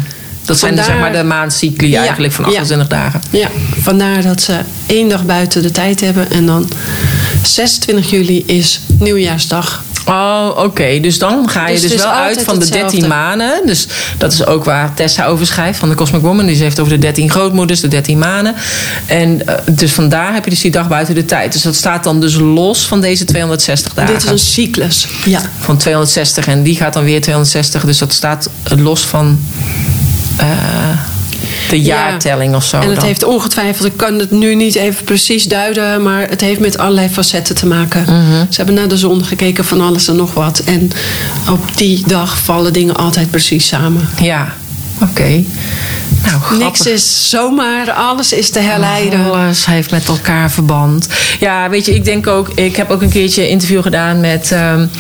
[0.47, 3.21] Dat zijn vandaar, zeg maar de maandcycli ja, eigenlijk van 28 ja, dagen.
[3.31, 3.49] Ja,
[3.81, 6.31] vandaar dat ze één dag buiten de tijd hebben.
[6.31, 6.69] En dan
[7.43, 9.85] 26 juli is nieuwjaarsdag.
[10.07, 11.01] Oh, oké.
[11.01, 13.67] Dus dan ga je dus, dus wel uit van de 13 maanden.
[13.67, 13.87] Dus
[14.19, 16.47] dat is ook waar Tessa over schrijft van de Cosmic Woman.
[16.47, 18.55] Die heeft over de 13 grootmoeders, de 13 maanden.
[19.07, 21.53] En uh, dus vandaar heb je dus die dag buiten de tijd.
[21.53, 24.15] Dus dat staat dan dus los van deze 260 dagen.
[24.15, 25.41] Dit is een cyclus, ja.
[25.59, 27.85] Van 260 en die gaat dan weer 260.
[27.85, 29.41] Dus dat staat los van...
[30.41, 30.47] Uh,
[31.71, 32.81] de jaartelling of zo.
[32.81, 36.61] En het heeft ongetwijfeld, ik kan het nu niet even precies duiden, maar het heeft
[36.61, 38.03] met allerlei facetten te maken.
[38.03, 38.45] Mhm.
[38.49, 40.59] Ze hebben naar de zon gekeken van alles en nog wat.
[40.59, 40.91] En
[41.51, 44.09] op die dag vallen dingen altijd precies samen.
[44.23, 44.55] Ja,
[45.01, 45.45] oké.
[46.27, 49.33] Nou, Niks is zomaar, alles is te herleiden.
[49.33, 51.09] Alles heeft met elkaar verband.
[51.41, 54.51] Ja, weet je, ik denk ook, ik heb ook een keertje een interview gedaan met,
[54.51, 54.91] um,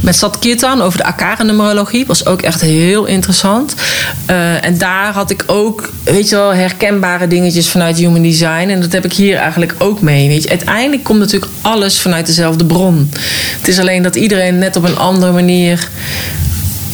[0.00, 2.06] met Sat Kirtan over de Akara-numerologie.
[2.06, 3.74] Was ook echt heel interessant.
[4.30, 8.68] Uh, en daar had ik ook, weet je wel, herkenbare dingetjes vanuit Human Design.
[8.68, 10.28] En dat heb ik hier eigenlijk ook mee.
[10.28, 10.48] Weet je.
[10.48, 13.10] Uiteindelijk komt natuurlijk alles vanuit dezelfde bron.
[13.58, 15.88] Het is alleen dat iedereen net op een andere manier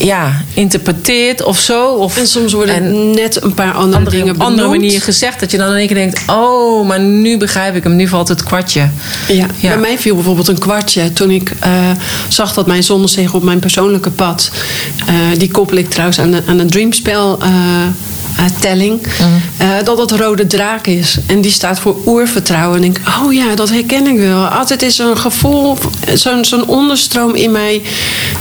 [0.04, 1.86] ja, interpreteert of zo.
[1.86, 4.40] Of, en soms worden net een paar andere, dingen benoemd.
[4.40, 5.40] Op andere manier gezegd.
[5.40, 7.96] Dat je dan in één keer denkt, oh, maar nu begrijp ik hem.
[7.96, 8.88] Nu valt het kwartje.
[9.28, 11.12] Ja, bij mij viel bijvoorbeeld een kwartje.
[11.12, 11.90] Toen ik uh,
[12.28, 14.50] zag dat mijn zonnezegel op mijn persoonlijke pad...
[15.08, 17.38] Uh, die koppel ik trouwens aan, de, aan een dreamspel...
[17.42, 17.48] Uh,
[18.60, 19.14] telling, uh,
[19.84, 21.18] dat het rode draak is.
[21.26, 22.78] En die staat voor oervertrouwen.
[22.78, 24.44] En ik denk, oh ja, dat herken ik wel.
[24.44, 25.76] Altijd is er een gevoel,
[26.14, 27.82] zo'n zo'n onderstroom in mij,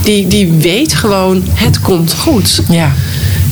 [0.04, 2.62] die, die weet gewoon, het komt goed.
[2.70, 2.92] Ja.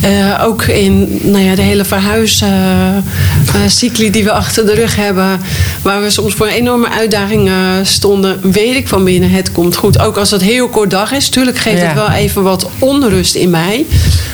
[0.06, 5.42] Uh, ook in nou ja, de hele verhuiscycli uh, die we achter de rug hebben,
[5.82, 7.50] waar we soms voor een enorme uitdaging
[7.84, 10.00] stonden, weet ik van binnen, het komt goed.
[10.00, 11.86] Ook als het heel kort dag is, tuurlijk geeft ja.
[11.86, 13.86] het wel even wat onrust in mij.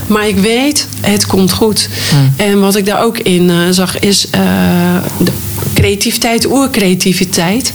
[0.08, 1.90] Maar ik weet, het komt goed.
[2.10, 2.34] Hmm.
[2.36, 4.42] En wat ik daar ook in uh, zag, is uh,
[5.20, 5.32] de
[5.74, 7.72] creativiteit, oercreativiteit.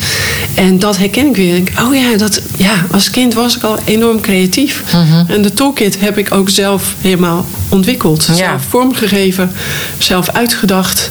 [0.55, 1.57] En dat herken ik weer.
[1.57, 4.83] Ik, oh ja, dat, ja, als kind was ik al enorm creatief.
[4.95, 5.25] Mm-hmm.
[5.29, 8.25] En de toolkit heb ik ook zelf helemaal ontwikkeld.
[8.27, 8.35] Ja.
[8.35, 9.53] Zelf vormgegeven,
[9.99, 11.11] zelf uitgedacht.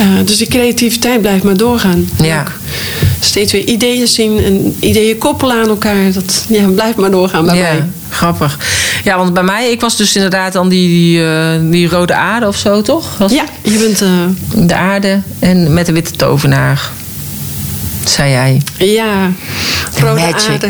[0.00, 2.08] Uh, dus die creativiteit blijft maar doorgaan.
[2.22, 2.44] Ja.
[3.20, 6.12] steeds weer ideeën zien en ideeën koppelen aan elkaar.
[6.12, 7.62] Dat ja, blijft maar doorgaan bij ja.
[7.62, 7.82] mij.
[8.12, 8.58] Grappig.
[9.04, 12.46] Ja, want bij mij, ik was dus inderdaad dan die, die, uh, die rode aarde
[12.46, 13.18] of zo, toch?
[13.18, 14.02] Was ja, je bent...
[14.02, 14.66] Uh...
[14.66, 16.90] De aarde en met de witte tovenaar
[18.10, 18.60] zei jij.
[18.76, 19.30] Ja,
[20.00, 20.50] Rode Magic.
[20.50, 20.66] aarde.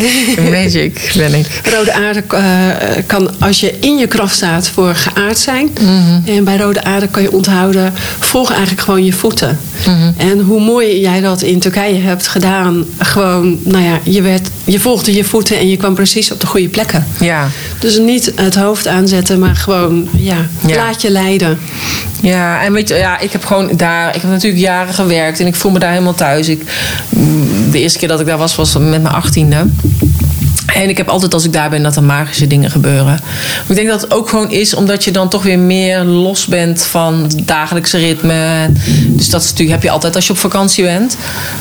[0.50, 1.46] Magic ben ik.
[1.76, 5.70] Rode aarde eh, kan, als je in je kracht staat, voor geaard zijn.
[5.80, 6.36] Mhm.
[6.36, 9.58] En bij rode aarde kan je onthouden, volg eigenlijk gewoon je voeten.
[9.86, 10.12] Mhm.
[10.16, 14.80] En hoe mooi jij dat in Turkije hebt gedaan, gewoon, nou ja, je, werd, je
[14.80, 17.06] volgde je voeten en je kwam precies op de goede plekken.
[17.20, 17.48] Ja.
[17.78, 20.76] Dus niet het hoofd aanzetten, maar gewoon, ja, Ja.
[20.76, 21.58] laat je leiden.
[22.22, 25.46] Ja, en weet je, ja, ik heb gewoon daar, ik heb natuurlijk jaren gewerkt en
[25.46, 26.48] ik voel me daar helemaal thuis.
[26.48, 26.62] Ik,
[27.08, 29.66] mm, de eerste keer dat ik daar was, was met mijn achttiende.
[30.66, 33.20] En ik heb altijd als ik daar ben dat er magische dingen gebeuren.
[33.68, 36.82] Ik denk dat het ook gewoon is omdat je dan toch weer meer los bent
[36.82, 38.70] van het dagelijkse ritme.
[39.06, 41.16] Dus dat heb je altijd als je op vakantie bent.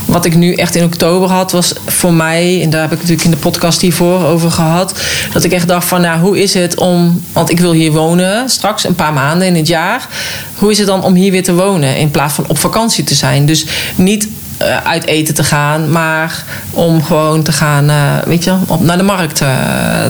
[0.05, 3.25] Wat ik nu echt in oktober had, was voor mij, en daar heb ik natuurlijk
[3.25, 4.99] in de podcast hiervoor over gehad.
[5.33, 8.49] Dat ik echt dacht van, nou, hoe is het om, want ik wil hier wonen
[8.49, 10.07] straks een paar maanden in het jaar.
[10.55, 13.15] Hoe is het dan om hier weer te wonen in plaats van op vakantie te
[13.15, 13.45] zijn?
[13.45, 14.27] Dus niet
[14.61, 18.97] eh, uit eten te gaan, maar om gewoon te gaan, eh, weet je, op, naar
[18.97, 19.49] de markt eh,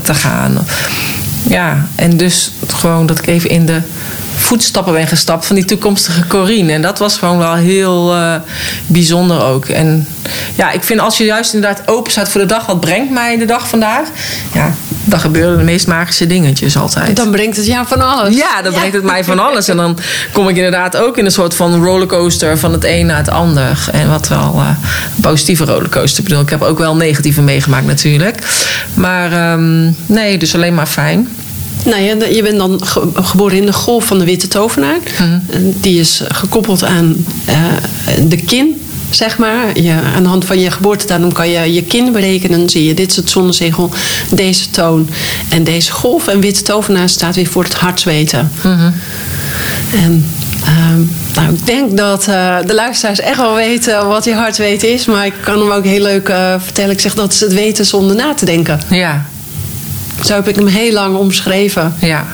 [0.03, 0.65] te gaan.
[1.47, 3.81] Ja, en dus gewoon dat ik even in de
[4.41, 6.71] voetstappen ben gestapt van die toekomstige Corine.
[6.71, 8.35] En dat was gewoon wel heel eh,
[8.87, 9.65] bijzonder ook.
[9.65, 10.07] En
[10.55, 13.37] ja, ik vind als je juist inderdaad open staat voor de dag, wat brengt mij
[13.37, 14.07] de dag vandaag?
[14.53, 14.73] Ja,
[15.03, 17.15] dan gebeuren de meest magische dingetjes altijd.
[17.15, 18.35] Dan brengt het jou van alles.
[18.35, 19.67] Ja, dan brengt het mij van alles.
[19.67, 19.97] En dan
[20.31, 23.87] kom ik inderdaad ook in een soort van rollercoaster van het een naar het ander.
[23.91, 24.67] En wat wel eh,
[25.15, 26.19] een positieve rollercoaster.
[26.19, 28.37] Ik bedoel, ik heb ook wel negatieve meegemaakt natuurlijk.
[28.93, 31.27] Maar ehm, nee, dus alleen maar fijn.
[31.85, 34.97] Nou ja, je bent dan ge- geboren in de golf van de witte tovenaar.
[35.51, 37.55] En Die is gekoppeld aan eh,
[38.27, 39.79] de kin, zeg maar.
[39.79, 42.59] Je, aan de hand van je geboortedatum kan je je kin berekenen.
[42.59, 43.89] Dan zie je, dit is het zonnezegel,
[44.29, 45.09] deze toon
[45.49, 46.27] en deze golf.
[46.27, 48.51] En witte tovenaar staat weer voor het hartsweten.
[49.93, 50.25] En
[50.65, 50.99] ehm,
[51.35, 55.05] nou, ik denk dat eh, de luisteraars echt wel weten wat je hartsweten is.
[55.05, 56.91] Maar ik kan hem ook heel leuk eh, vertellen.
[56.91, 58.79] Ik zeg dat is het weten zonder na te denken.
[58.89, 59.25] Ja,
[60.25, 61.95] Zo heb ik hem heel lang omschreven.
[61.99, 62.25] ja.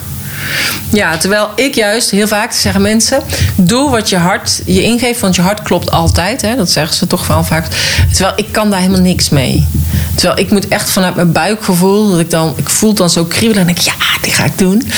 [0.92, 3.24] Ja, terwijl ik juist heel vaak zeggen mensen:
[3.56, 6.42] doe wat je hart je ingeeft, want je hart klopt altijd.
[6.42, 6.56] Hè?
[6.56, 7.66] Dat zeggen ze toch wel vaak.
[8.14, 9.68] Terwijl ik kan daar helemaal niks mee.
[10.16, 13.62] Terwijl ik moet echt vanuit mijn buikgevoel, dat ik dan, ik voel dan zo kriebelen
[13.62, 14.92] en denk ja, dit ga ik doen.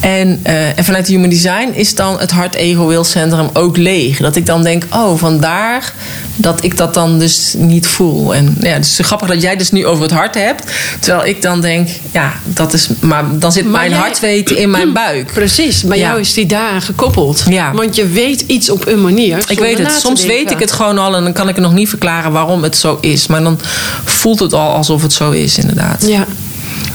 [0.00, 4.18] En, eh, en vanuit Human Design is dan het hart-ego-wilcentrum ook leeg.
[4.18, 5.92] Dat ik dan denk, oh, vandaar
[6.36, 8.34] dat ik dat dan dus niet voel.
[8.34, 10.64] En ja, het is grappig dat jij dus nu over het hart hebt.
[11.00, 14.70] Terwijl ik dan denk, ja, dat is, maar dan zit Maar mijn jij- hartweten in
[14.70, 15.32] mijn buik.
[15.32, 16.06] Precies, bij Ja.
[16.08, 17.42] jou is die daar gekoppeld.
[17.48, 17.72] Ja.
[17.72, 19.38] Want je weet iets op een manier.
[19.48, 19.92] Ik weet het.
[19.92, 22.62] Soms weet ik het gewoon al en dan kan ik het nog niet verklaren waarom
[22.62, 23.26] het zo is.
[23.26, 23.60] Maar dan
[24.04, 26.04] voelt het al alsof het zo is, inderdaad.
[26.08, 26.26] Ja.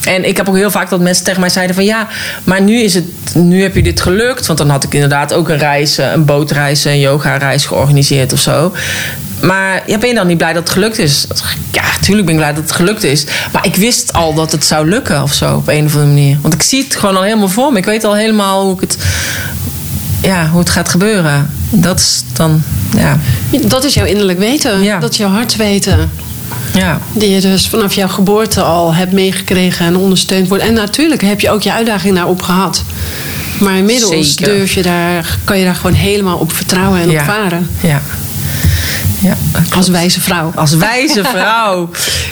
[0.07, 2.07] En ik heb ook heel vaak dat mensen tegen mij zeiden van ja,
[2.43, 4.45] maar nu is het, nu heb je dit gelukt.
[4.45, 8.39] Want dan had ik inderdaad ook een reis, eh, een bootreis, een yoga-reis georganiseerd of
[8.39, 8.73] zo.
[9.41, 11.27] Maar ja, ben je dan niet blij dat het gelukt is?
[11.71, 13.25] Ja, tuurlijk ben ik blij dat het gelukt is.
[13.51, 16.37] Maar ik wist al dat het zou lukken of zo, op een of andere manier.
[16.41, 17.77] Want ik zie het gewoon al helemaal voor me.
[17.77, 18.97] Ik weet al helemaal hoe, ik het,
[20.21, 21.49] ja, hoe het gaat gebeuren.
[21.69, 22.63] Dat is dan,
[22.97, 23.19] ja.
[23.61, 24.83] Dat is jouw innerlijk weten.
[24.83, 24.99] Ja.
[24.99, 26.09] Dat is jouw hart weten.
[26.73, 26.99] Ja.
[27.13, 30.63] Die je dus vanaf jouw geboorte al hebt meegekregen en ondersteund wordt.
[30.63, 32.83] En natuurlijk heb je ook je uitdaging daarop gehad.
[33.59, 34.45] Maar inmiddels Zeker.
[34.53, 37.19] durf je daar, kan je daar gewoon helemaal op vertrouwen en Ja.
[37.19, 37.69] op varen.
[37.81, 38.01] Ja.
[39.19, 39.37] Ja,
[39.75, 40.51] Als wijze vrouw.
[40.55, 41.89] Als wijze vrouw.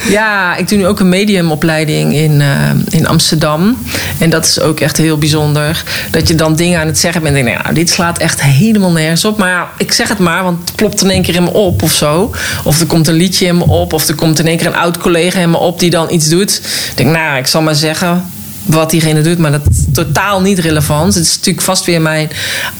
[0.09, 3.77] Ja, ik doe nu ook een mediumopleiding in, eh, in Amsterdam.
[4.17, 5.83] En dat is ook echt heel bijzonder.
[6.11, 7.35] Dat je dan dingen aan het zeggen bent.
[7.35, 9.37] En denk, nou, dit slaat echt helemaal nergens op.
[9.37, 11.81] Maar ja, ik zeg het maar, want het plopt in één keer in me op
[11.81, 12.35] of zo.
[12.63, 13.93] Of er komt een liedje in me op.
[13.93, 16.29] Of er komt in één keer een oud collega in me op die dan iets
[16.29, 16.61] doet.
[16.89, 18.33] Ik denk, nou, ik zal maar zeggen
[18.65, 21.13] wat diegene doet, maar dat is totaal niet relevant.
[21.13, 22.29] Het is natuurlijk vast weer mijn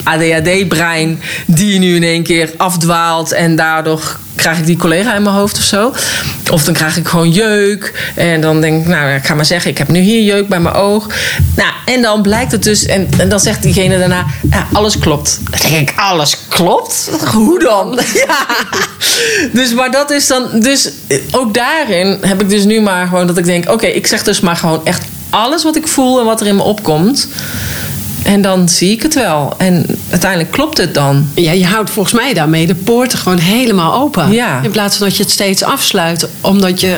[0.03, 5.35] ADHD-brein die nu in één keer afdwaalt en daardoor krijg ik die collega in mijn
[5.35, 5.93] hoofd of zo.
[6.51, 9.71] Of dan krijg ik gewoon jeuk en dan denk ik, nou, ik ga maar zeggen,
[9.71, 11.07] ik heb nu hier jeuk bij mijn oog.
[11.55, 15.39] Nou, en dan blijkt het dus, en, dan zegt diegene daarna, ja, alles klopt.
[15.49, 17.09] Dan denk ik, alles klopt?
[17.33, 17.99] Hoe dan?
[18.13, 18.45] Ja.
[19.53, 20.89] Dus, maar dat is dan, dus
[21.31, 24.39] ook daarin heb ik dus nu maar gewoon dat ik denk, oké, ik zeg dus
[24.39, 25.01] maar gewoon echt
[25.35, 27.27] alles wat ik voel en wat er in me opkomt.
[28.23, 29.53] En dan zie ik het wel.
[29.57, 31.27] En uiteindelijk klopt het dan.
[31.35, 34.31] Ja, je houdt volgens mij daarmee de poorten gewoon helemaal open.
[34.31, 34.61] Ja.
[34.63, 36.97] In plaats van dat je het steeds afsluit, omdat je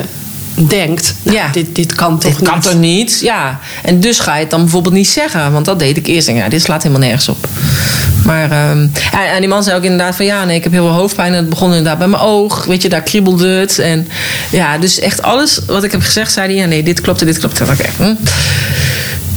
[0.66, 1.48] denkt, nou, Ja.
[1.52, 2.62] dit, dit kan toch Dit kan niet.
[2.62, 3.20] toch niet?
[3.22, 3.58] Ja.
[3.82, 5.52] En dus ga je het dan bijvoorbeeld niet zeggen.
[5.52, 6.28] Want dat deed ik eerst.
[6.28, 7.48] En ja, dit slaat helemaal nergens op.
[8.24, 8.78] Maar, ehm,
[9.12, 10.24] en, en die man zei ook inderdaad van...
[10.24, 11.32] ja, nee, ik heb heel veel hoofdpijn.
[11.32, 12.64] En het begon inderdaad bij mijn oog.
[12.64, 13.78] Weet je, daar kriebelde het.
[13.78, 14.08] En
[14.50, 16.32] ja, dus echt alles wat ik heb gezegd...
[16.32, 17.64] zei hij, ja, nee, dit klopte, dit klopte.
[17.64, 17.88] Oké.
[17.96, 18.14] hm.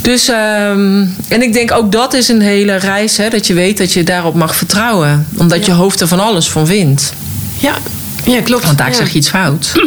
[0.01, 3.17] Dus, ehm, en ik denk ook dat is een hele reis...
[3.17, 5.27] Hè, dat je weet dat je daarop mag vertrouwen.
[5.37, 7.13] Omdat je hoofd er van alles van vindt.
[7.57, 7.75] Ja,
[8.25, 8.65] ja klopt.
[8.65, 8.95] Want daar ja.
[8.95, 9.71] zeg je iets fout.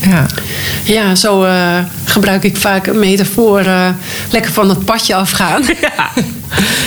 [0.00, 0.26] Ja.
[0.84, 3.88] Ja, zo uh, gebruik ik vaak een metafoor uh,
[4.30, 5.62] lekker van het padje afgaan.
[5.80, 6.10] Ja.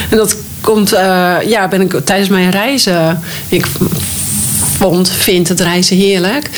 [0.09, 3.19] en dat komt, uh, ja, ben ik tijdens mijn reizen.
[3.47, 3.65] Ik
[4.77, 6.49] vond, vind het reizen heerlijk.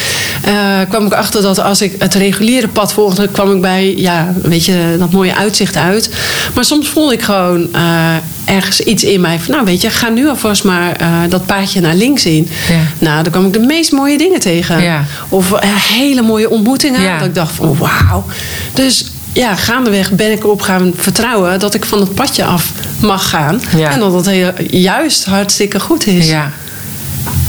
[0.47, 4.33] Uh, kwam ik achter dat als ik het reguliere pad volgde, kwam ik bij, ja,
[4.41, 6.09] weet je, dat mooie uitzicht uit.
[6.53, 8.15] Maar soms voelde ik gewoon uh,
[8.45, 11.81] ergens iets in mij van, nou weet je, ga nu alvast maar uh, dat paadje
[11.81, 12.49] naar links in.
[12.69, 12.79] Ja.
[12.97, 14.81] Nou, dan kwam ik de meest mooie dingen tegen.
[14.81, 15.03] Ja.
[15.29, 17.01] Of hele mooie ontmoetingen.
[17.01, 17.17] Ja.
[17.17, 18.25] Dat ik dacht van, wauw.
[18.73, 22.71] Dus ja, gaandeweg ben ik erop gaan vertrouwen dat ik van het padje af
[23.01, 23.61] mag gaan.
[23.77, 26.29] En dat het heel, juist hartstikke goed is.
[26.29, 26.51] Ja.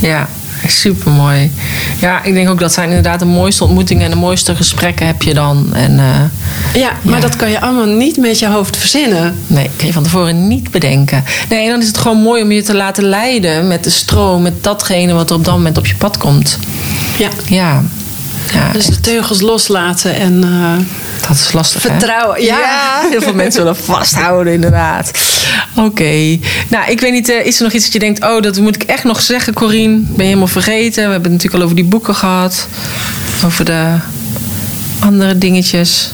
[0.01, 0.28] Ja,
[0.67, 1.53] super mooi.
[2.01, 5.23] Ja, ik denk ook dat zijn inderdaad de mooiste ontmoetingen en de mooiste gesprekken heb
[5.23, 5.75] je dan.
[5.75, 9.39] En, uh, ja, maar dat kan je allemaal niet met je hoofd verzinnen.
[9.47, 11.25] Nee, kan je van tevoren niet bedenken.
[11.49, 14.43] Nee, en dan is het gewoon mooi om je te laten leiden met de stroom,
[14.43, 16.59] met datgene wat er op dat moment op je pad komt.
[17.19, 17.29] Ja.
[17.47, 17.83] Ja.
[18.55, 20.44] Ja dus de teugels loslaten en.
[20.44, 20.76] Uh,
[21.28, 21.80] dat is lastig.
[21.80, 22.42] Vertrouwen.
[22.42, 22.59] Ja.
[22.59, 23.09] ja.
[23.11, 25.11] heel veel mensen willen vasthouden, inderdaad.
[25.76, 26.38] Oké.
[26.68, 28.24] Nou, ik weet niet, uh, is er nog iets dat je denkt...
[28.24, 29.96] oh, dat moet ik echt nog zeggen, Corine?
[29.96, 31.05] Ben je helemaal vergeten?
[31.05, 32.68] We hebben het natuurlijk al over die boeken gehad.
[33.44, 33.96] Over de
[35.00, 36.11] andere dingetjes.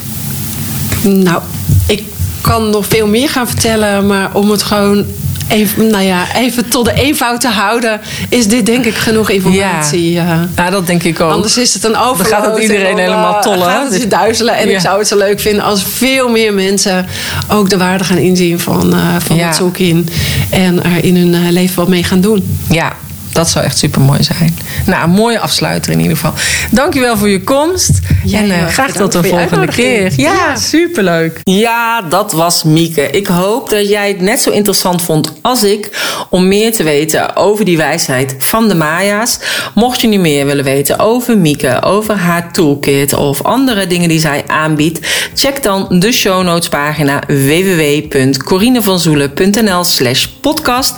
[1.02, 1.42] Nou,
[1.86, 2.02] ik
[2.40, 4.06] kan nog veel meer gaan vertellen...
[4.06, 5.04] maar om het gewoon
[5.50, 10.12] even, nou ja, even tot de eenvoud te houden, is dit denk ik genoeg informatie.
[10.12, 11.30] Ja, ja dat denk ik ook.
[11.30, 12.30] Anders is het een overload.
[12.30, 13.62] Dan gaat het iedereen helemaal eh, tollen.
[13.62, 14.56] Gaat het duizelen.
[14.56, 17.06] En ik zou het zo leuk vinden als veel meer mensen
[17.48, 20.06] ook de waarde gaan inzien van, uh, van het zoeken.
[20.50, 22.58] En er in hun eh, leven wat mee gaan doen.
[22.68, 22.92] Ja,
[23.32, 24.58] dat zou echt super mooi zijn.
[24.86, 26.32] Nou, een mooie afsluiter in ieder geval.
[26.70, 27.98] Dankjewel voor je komst.
[28.32, 30.12] en uh, graag tot de volgende keer.
[30.16, 31.40] Ja, ja, superleuk.
[31.44, 33.10] Ja, dat was Mieke.
[33.10, 35.90] Ik hoop dat jij het net zo interessant vond als ik
[36.30, 39.38] om meer te weten over die wijsheid van de Maya's.
[39.74, 44.20] Mocht je nu meer willen weten over Mieke, over haar toolkit of andere dingen die
[44.20, 50.94] zij aanbiedt, check dan de show notes pagina www.corinevanzoelen.nl slash podcast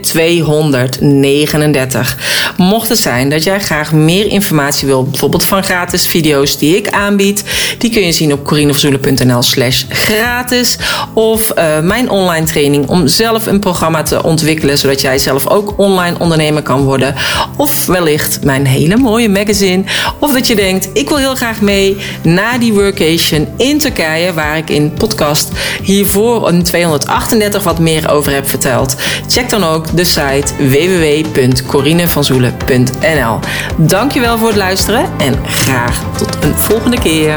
[0.00, 2.16] 200 39.
[2.56, 6.88] Mocht het zijn dat jij graag meer informatie wil, bijvoorbeeld van gratis video's die ik
[6.88, 7.44] aanbied,
[7.78, 10.78] die kun je zien op corineverzoelen.nl slash gratis.
[11.14, 15.74] Of uh, mijn online training om zelf een programma te ontwikkelen, zodat jij zelf ook
[15.76, 17.14] online ondernemer kan worden.
[17.56, 19.84] Of wellicht mijn hele mooie magazine.
[20.18, 24.56] Of dat je denkt, ik wil heel graag mee naar die workation in Turkije, waar
[24.56, 25.50] ik in podcast
[25.82, 28.96] hiervoor een 238 wat meer over heb verteld.
[29.28, 33.38] Check dan ook de site www www.corinevanzoelen.nl.
[33.76, 37.34] Dankjewel voor het luisteren en graag tot een volgende keer.